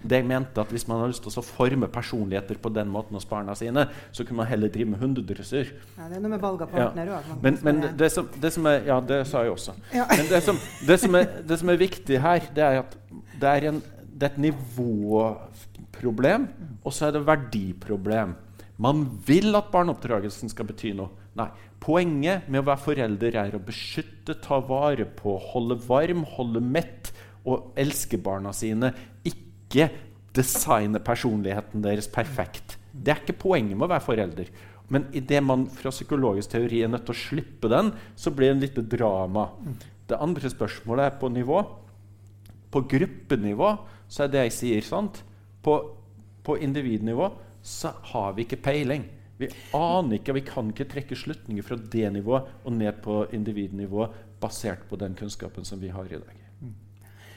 [0.00, 3.18] Det jeg mente at Hvis man har lyst til å forme personligheter på den måten
[3.18, 5.74] hos barna sine, så kunne man heller drive med hundedressyr.
[5.98, 7.20] Ja, det er noe med valg av partner ja.
[7.44, 9.76] Men, men det, som, det, som, er Ja, det sa jeg også.
[9.92, 10.08] Ja.
[10.14, 12.96] Men det som, det, som er, det som, er, viktig her, det er at
[13.36, 13.82] det er, en,
[14.16, 16.46] det er et nivåproblem,
[16.80, 18.34] og så er det verdiproblem.
[18.80, 21.12] Man vil at barneoppdragelsen skal bety noe.
[21.36, 21.48] Nei.
[21.86, 27.12] Poenget med å være forelder er å beskytte, ta vare på, holde varm, holde mett
[27.46, 28.90] og elske barna sine.
[29.28, 29.90] Ikke
[30.36, 32.78] designe personligheten deres perfekt.
[32.92, 34.50] Det er ikke poenget med å være forelder.
[34.92, 38.56] Men idet man fra psykologisk teori er nødt til å slippe den, så blir det
[38.56, 39.48] en lite drama.
[40.08, 41.60] Det andre spørsmålet er på nivå.
[42.72, 43.74] På gruppenivå
[44.08, 45.22] så er det jeg sier, sant.
[45.62, 45.78] På,
[46.46, 47.30] på individnivå
[47.66, 49.04] så har vi ikke peiling.
[49.36, 54.06] Vi aner ikke, vi kan ikke trekke slutninger fra det nivået og ned på individnivå
[54.40, 56.38] basert på den kunnskapen som vi har i dag.
[56.60, 56.72] Mm.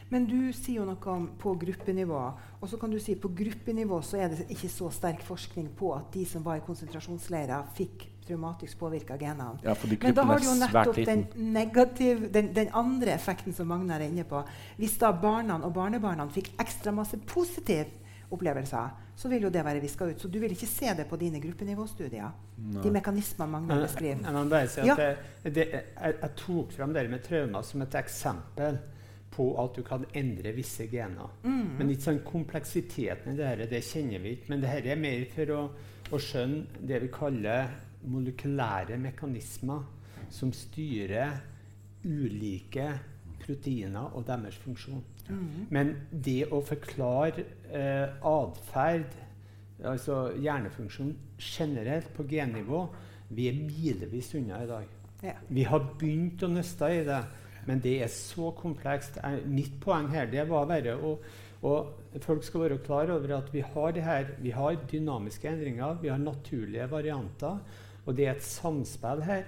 [0.09, 2.21] Men du sier jo noe om på gruppenivå.
[2.61, 5.91] Og så kan du si på gruppenivå så er det ikke så sterk forskning på
[5.97, 9.59] at de som var i konsentrasjonsleirer, fikk traumatisk påvirka genene.
[9.65, 13.99] Ja, Men da har du jo nettopp den, negativ, den, den, andre effekten som Magnar
[13.99, 14.43] er inne på.
[14.77, 17.89] Hvis da barna og barnebarna fikk ekstra masse positiv
[18.29, 20.21] opplevelser, så vil jo det være viska ut.
[20.21, 22.29] Så du vil ikke se det på dine gruppenivåstudier?
[22.69, 22.83] Nei.
[22.83, 24.21] De mekanismene Magnar beskriver.
[24.23, 24.95] Jeg, jeg, si ja.
[24.95, 25.09] det,
[25.55, 28.79] det, jeg, jeg, tok fram det med traumer som et eksempel
[29.33, 31.35] på at du kan endre visse gener.
[31.43, 31.75] Mm.
[31.79, 34.53] Men ikke sånn kompleksiteten i det her, det kjenner vi ikke.
[34.53, 35.61] Men det her er mer for å,
[36.11, 37.75] å skjønne det vi kaller
[38.07, 39.83] molekylære mekanismer
[40.29, 41.39] som styrer
[42.05, 42.89] ulike
[43.41, 45.03] proteiner og deres funksjon.
[45.29, 45.65] Mm.
[45.69, 49.17] Men det å forklare eh, atferd,
[49.85, 52.85] altså hjernefunksjon generelt på gennivå,
[53.29, 54.95] vi er milevis unna i dag.
[55.23, 55.35] Ja.
[55.49, 57.19] Vi har begynt å nøste i det,
[57.67, 59.19] men det er så komplekst.
[59.45, 61.17] Mitt poeng her det var bare å
[61.59, 66.07] og folk skal være klar over at vi har, her, vi har dynamiske endringer, vi
[66.07, 67.57] har naturlige varianter.
[68.05, 69.47] Og det er et samspill her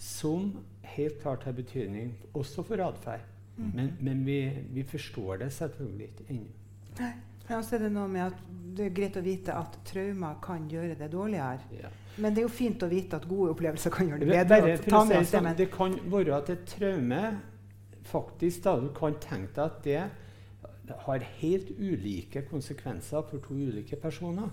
[0.00, 0.50] som
[0.94, 3.22] helt klart har betydning også for atferd.
[3.56, 3.70] Mm.
[3.74, 4.38] Men, men vi,
[4.74, 6.50] vi, forstår det selvfølgelig ikke ennå.
[6.98, 7.12] Nei.
[7.54, 8.38] også er det noe med at
[8.74, 11.60] det er greit å vite at traumer kan gjøre det dårligere.
[11.78, 11.90] Ja.
[12.16, 14.76] Men det er jo fint å vite at gode opplevelser kan gjøre det Bare bedre.
[14.82, 17.22] for ta å si med det oss det, sånn, det kan være at et traume
[18.04, 20.02] faktisk da du kan tenke deg at det
[21.06, 24.50] har helt ulike konsekvenser for to ulike personer.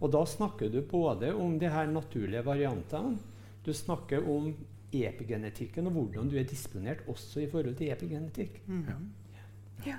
[0.00, 3.18] Og da snakker du både om de her naturlige variantene,
[3.64, 4.52] du snakker om
[4.92, 8.62] epigenetikken og hvordan du er disponert også i forhold til epigenetikk.
[8.66, 9.10] Mhm.
[9.86, 9.98] ja.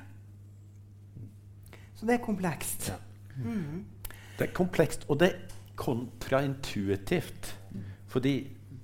[1.96, 2.90] Så det er komplekst.
[2.90, 3.44] Ja.
[3.44, 3.86] Mhm.
[4.40, 5.40] Det er komplekst, og det er
[5.76, 7.58] kontraintuitivt.
[8.08, 8.36] Fordi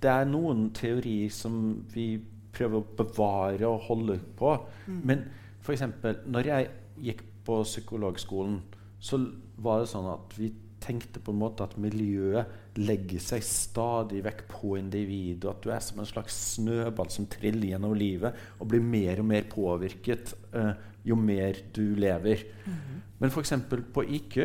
[0.01, 2.19] det er noen teorier som vi
[2.53, 4.53] prøver å bevare og holde på.
[4.87, 5.01] Mm.
[5.09, 5.23] Men
[5.61, 5.83] f.eks.
[6.25, 6.69] når jeg
[7.03, 8.61] gikk på psykologskolen,
[8.99, 9.19] så
[9.61, 10.51] var det sånn at vi
[10.83, 15.71] tenkte på en måte at miljøet legger seg stadig vekk på individet, og at du
[15.73, 20.35] er som en slags snøball som triller gjennom livet og blir mer og mer påvirket
[20.53, 20.73] eh,
[21.07, 22.45] jo mer du lever.
[22.65, 23.03] Mhm.
[23.17, 23.53] Men f.eks.
[23.93, 24.37] på IQ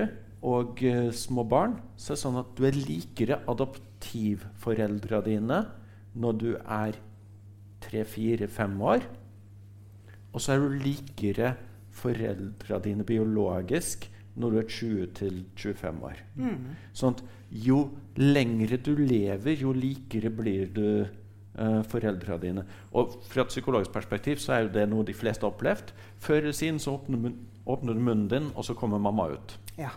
[0.49, 5.65] og eh, små barn så er det sånn at du er likere adoptivforeldra dine
[6.13, 6.97] når du er
[7.83, 9.05] tre, fire, fem år.
[10.33, 11.55] Og så er du likere
[12.03, 16.21] foreldra dine biologisk når du er 20-25 år.
[16.41, 16.71] Mm.
[16.97, 17.83] Sånn at jo
[18.17, 22.65] lengre du lever, jo likere blir du uh, foreldra dine.
[22.97, 25.93] Og fra et psykologisk perspektiv så er jo det noe de fleste har opplevd.
[26.23, 29.53] Før eller siden så åpner, mun åpner du munnen din, og så kommer mamma ut.
[29.79, 29.93] Ja.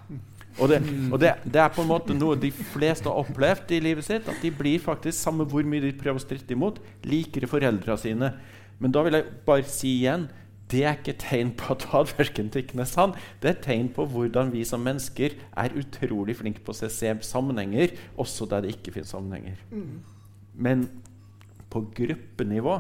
[0.60, 0.78] Og, det,
[1.12, 4.28] og det, det, er på en måte noe de fleste har opplevd i livet sitt.
[4.30, 6.78] At de blir faktisk, samme hvor mye de prøver å stritte imot,
[7.08, 8.32] likere foreldra sine.
[8.80, 10.28] Men da vil jeg bare si igjen
[10.76, 13.14] det er ikke tegn på at atferdsgenetikken er sann.
[13.40, 17.96] Det er tegn på hvordan vi som mennesker er utrolig flinke på å se sammenhenger,
[18.20, 19.62] også der det ikke finnes sammenhenger.
[19.72, 20.04] Mm.
[20.68, 20.84] Men
[21.72, 22.76] på gruppenivå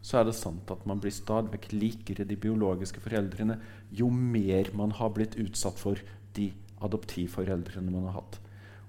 [0.00, 3.58] så er det sant at man blir stadig vekk likere de biologiske foreldrene
[3.92, 6.00] jo mer man har blitt utsatt for
[6.36, 6.48] de
[6.80, 8.38] adoptivforeldrene man har hatt.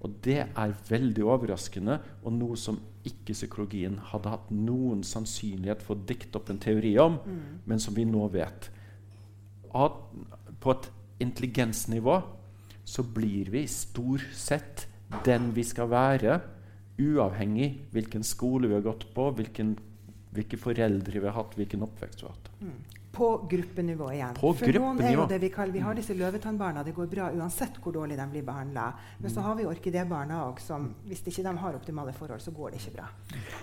[0.02, 5.98] Og det er veldig overraskende, og noe som ikke psykologien hadde hatt noen sannsynlighet for
[5.98, 7.18] å dikte opp en teori om,
[7.66, 8.70] men som vi nå vet.
[9.74, 9.98] At
[10.62, 10.90] på et
[11.24, 12.22] intelligensnivå
[12.86, 14.88] så blir vi stort sett
[15.26, 16.40] den vi skal være,
[17.02, 19.76] uavhengig hvilken skole vi har gått på, hvilken,
[20.36, 22.52] hvilke foreldre vi har hatt, hvilken oppvekst vi har hatt.
[23.12, 24.36] På gruppenivå igjen.
[24.40, 25.28] På For noen er jo gruppenivå.
[25.30, 26.84] det vi kaller, vi har disse løvetannbarna.
[26.86, 28.94] Det går bra uansett hvor dårlig de blir behandla.
[29.20, 32.72] Men så har vi orkidébarna òg, som hvis ikke de har optimale forhold, så går
[32.72, 33.10] det ikke bra.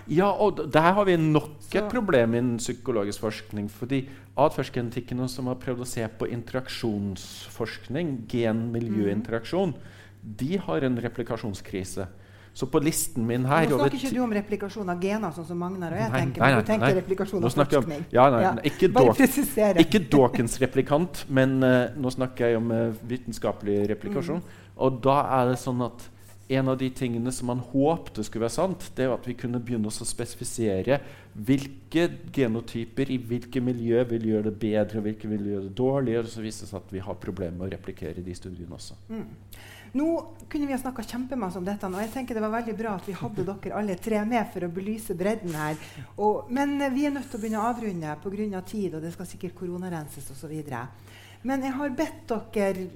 [0.07, 3.69] Ja, og der har vi nok Så- et problem innen psykologisk forskning.
[3.71, 9.73] Fordi atferdsgenetikken som har prøvd å se på interaksjonsforskning, gen-miljø-interaksjon,
[10.37, 12.07] de har en replikasjonskrise.
[12.53, 15.57] Så på listen min her Nå snakker ikke du om replikasjon av gener, sånn som
[15.61, 16.41] Magnar og jeg Nei, tenker.
[16.41, 17.97] nei, nei, du tenker replikasjon av forskning.
[17.99, 22.93] om- ja, nei, ikke Dawk- Ikke Dawkins replikant, men uh, nå snakker jeg om uh,
[23.07, 24.41] vitenskapelig replikasjon.
[24.77, 26.09] Og da er det sånn at
[26.49, 29.59] en av de tingene som man håpte skulle være sant, det er at vi kunne
[29.61, 30.99] begynne å spesifisere
[31.37, 36.25] hvilke genotyper i hvilke miljø vil gjøre det bedre, og hvilke vil gjøre det dårligere.
[36.25, 38.97] Så viser det seg at vi har problemer med å replikere de studiene også.
[39.13, 39.27] Mm.
[39.97, 40.07] Nå
[40.49, 43.07] kunne vi ha snakka kjempemasse om dette, og jeg tenker det var veldig bra at
[43.09, 45.77] vi hadde dere alle tre med for å belyse bredden her.
[46.17, 48.61] Og, men vi er nødt til å begynne å avrunde pga.
[48.61, 50.55] tid, og det skal sikkert koronarenses osv.
[51.41, 52.89] Men jeg har bedt dere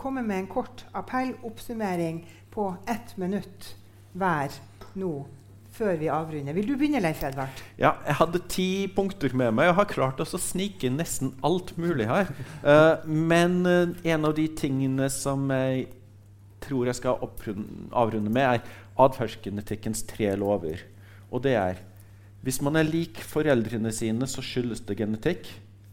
[0.00, 3.76] komme med en kort appell, oppsummering, på ett minutt
[4.12, 4.50] hver
[4.98, 5.12] nå
[5.70, 6.54] før vi avrunder.
[6.56, 7.62] Vil du begynne, Leif Edvard?
[7.78, 11.76] Ja, jeg hadde ti punkter med meg og har klart å snike inn nesten alt
[11.80, 12.32] mulig her.
[12.64, 15.86] Uh, men uh, en av de tingene som jeg
[16.62, 17.22] tror jeg skal
[17.92, 20.84] avrunde med, er atferdsgenetikkens tre lover.
[21.30, 21.80] Og det er
[22.40, 25.44] hvis man er lik foreldrene sine, så skyldes det genetikk.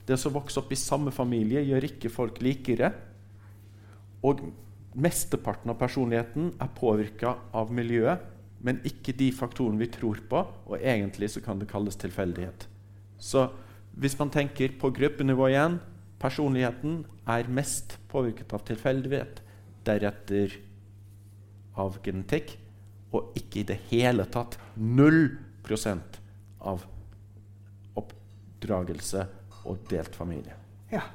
[0.08, 2.94] Det å vokse opp i samme familie gjør ikke folk likere.
[4.24, 4.46] Og
[4.96, 8.24] mesteparten av personligheten er påvirka av miljøet,
[8.64, 10.40] men ikke de faktorene vi tror på,
[10.72, 12.66] og egentlig så kan det kalles tilfeldighet.
[13.20, 13.50] Så
[14.00, 15.78] hvis man tenker på gruppenivå igjen
[16.22, 19.44] personligheten er mest påvirket av tilfeldighet,
[19.88, 20.56] deretter
[21.78, 22.56] av genetikk,
[23.16, 25.20] og ikke i det hele tatt 0
[25.66, 26.20] prosent
[26.60, 26.84] av
[27.98, 29.24] oppdragelse
[29.68, 30.58] og delt familie.
[30.92, 31.06] Ja.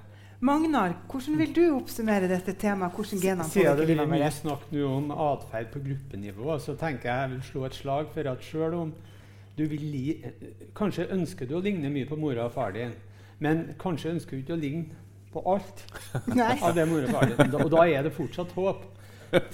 [0.43, 2.97] Magnar, hvordan vil du oppsummere dette temaet?
[2.97, 7.21] Hvordan genene Siden det blir mye snakk nå om atferd på gruppenivå, så tenker jeg
[7.21, 8.91] jeg vil slå et slag for at selv om
[9.55, 10.03] du vil li,
[10.75, 12.91] Kanskje ønsker du å ligne mye på mora og far din,
[13.39, 14.99] men kanskje ønsker du ikke å ligne
[15.33, 15.85] på alt
[16.69, 17.37] av det mora og.
[17.53, 18.85] Da- Og da er det fortsatt håp.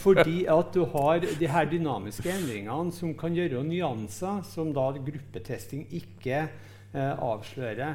[0.02, 5.84] Fordi at du har de her dynamiske endringene som kan gjøre nyanser, som da gruppetesting
[5.94, 7.94] ikke eh, avslører.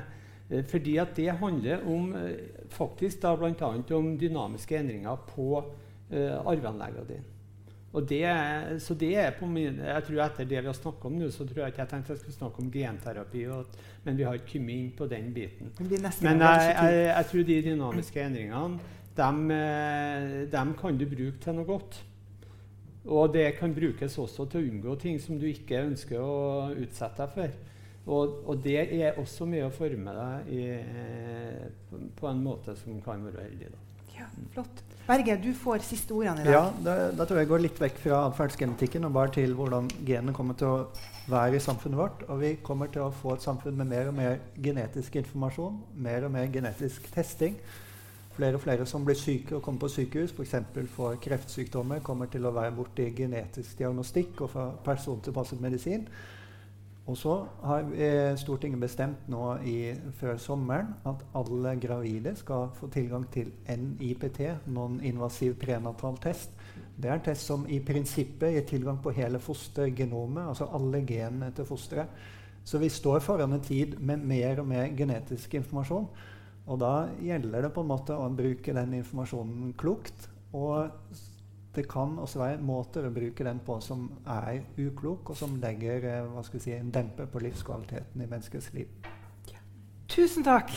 [0.50, 2.38] Eh, fordi at det handler om eh,
[2.72, 3.74] faktisk da bl.a.
[4.00, 5.50] om dynamiske endringer på
[6.12, 7.30] eh, arveanleggene dine.
[7.94, 8.24] Og det,
[8.82, 11.44] så det er på min, jeg tror Etter det vi har snakka om nå, så
[11.46, 13.44] tror jeg ikke jeg tenkte jeg skulle snakke om genterapi.
[13.54, 15.70] Og, men vi har ikke kommet inn på den biten.
[15.80, 18.80] Men jeg, jeg, jeg, tror de dynamiske endringene
[19.18, 22.00] dem, eh, dem, kan du bruke til noe godt.
[23.04, 27.20] Og det kan brukes også til å unngå ting som du ikke ønsker å utsette
[27.20, 27.56] deg for.
[28.04, 30.64] Og, og det er også med å forme deg i,
[32.18, 33.72] på en måte som kan være heldig.
[33.72, 33.93] Da.
[34.24, 34.84] Ja, flott.
[35.04, 36.54] Berge, du får siste ordene i dag.
[36.54, 40.36] Ja, da, da, tror jeg går litt vekk fra atferdsgenetikken og bare til hvordan genene
[40.36, 40.78] kommer til å
[41.28, 42.24] være i samfunnet vårt.
[42.32, 46.24] Og vi kommer til å få et samfunn med mer og mer genetisk informasjon, mer
[46.24, 47.58] og mer genetisk testing.
[48.38, 50.56] Flere og flere som blir syke og kommer på sykehus, f.eks.
[50.96, 56.08] For, kreftsykdommer, kommer til å være borti genetisk diagnostikk og få persontilpasset medisin.
[57.04, 57.34] Og så
[57.66, 63.50] har eh, Stortinget bestemt nå i, før sommeren at alle gravide skal få tilgang til
[63.68, 64.40] NIPT,
[64.72, 66.56] non-invasiv prenatal test.
[66.96, 71.52] Det er en test som i prinsippet gir tilgang på hele fostergenomet, altså alle genene
[71.52, 72.24] til fosteret.
[72.64, 76.08] Så vi står foran en tid med mer og mer genetisk informasjon.
[76.72, 80.30] Og da gjelder det på en måte å bruke den informasjonen klokt.
[80.56, 80.88] Og
[81.76, 86.06] det kan også være måter å bruke den på som er uklok, og som legger
[86.06, 88.92] eh, hva skal vi si, en demper på livskvaliteten i menneskets liv.
[90.14, 90.70] Tusen takk.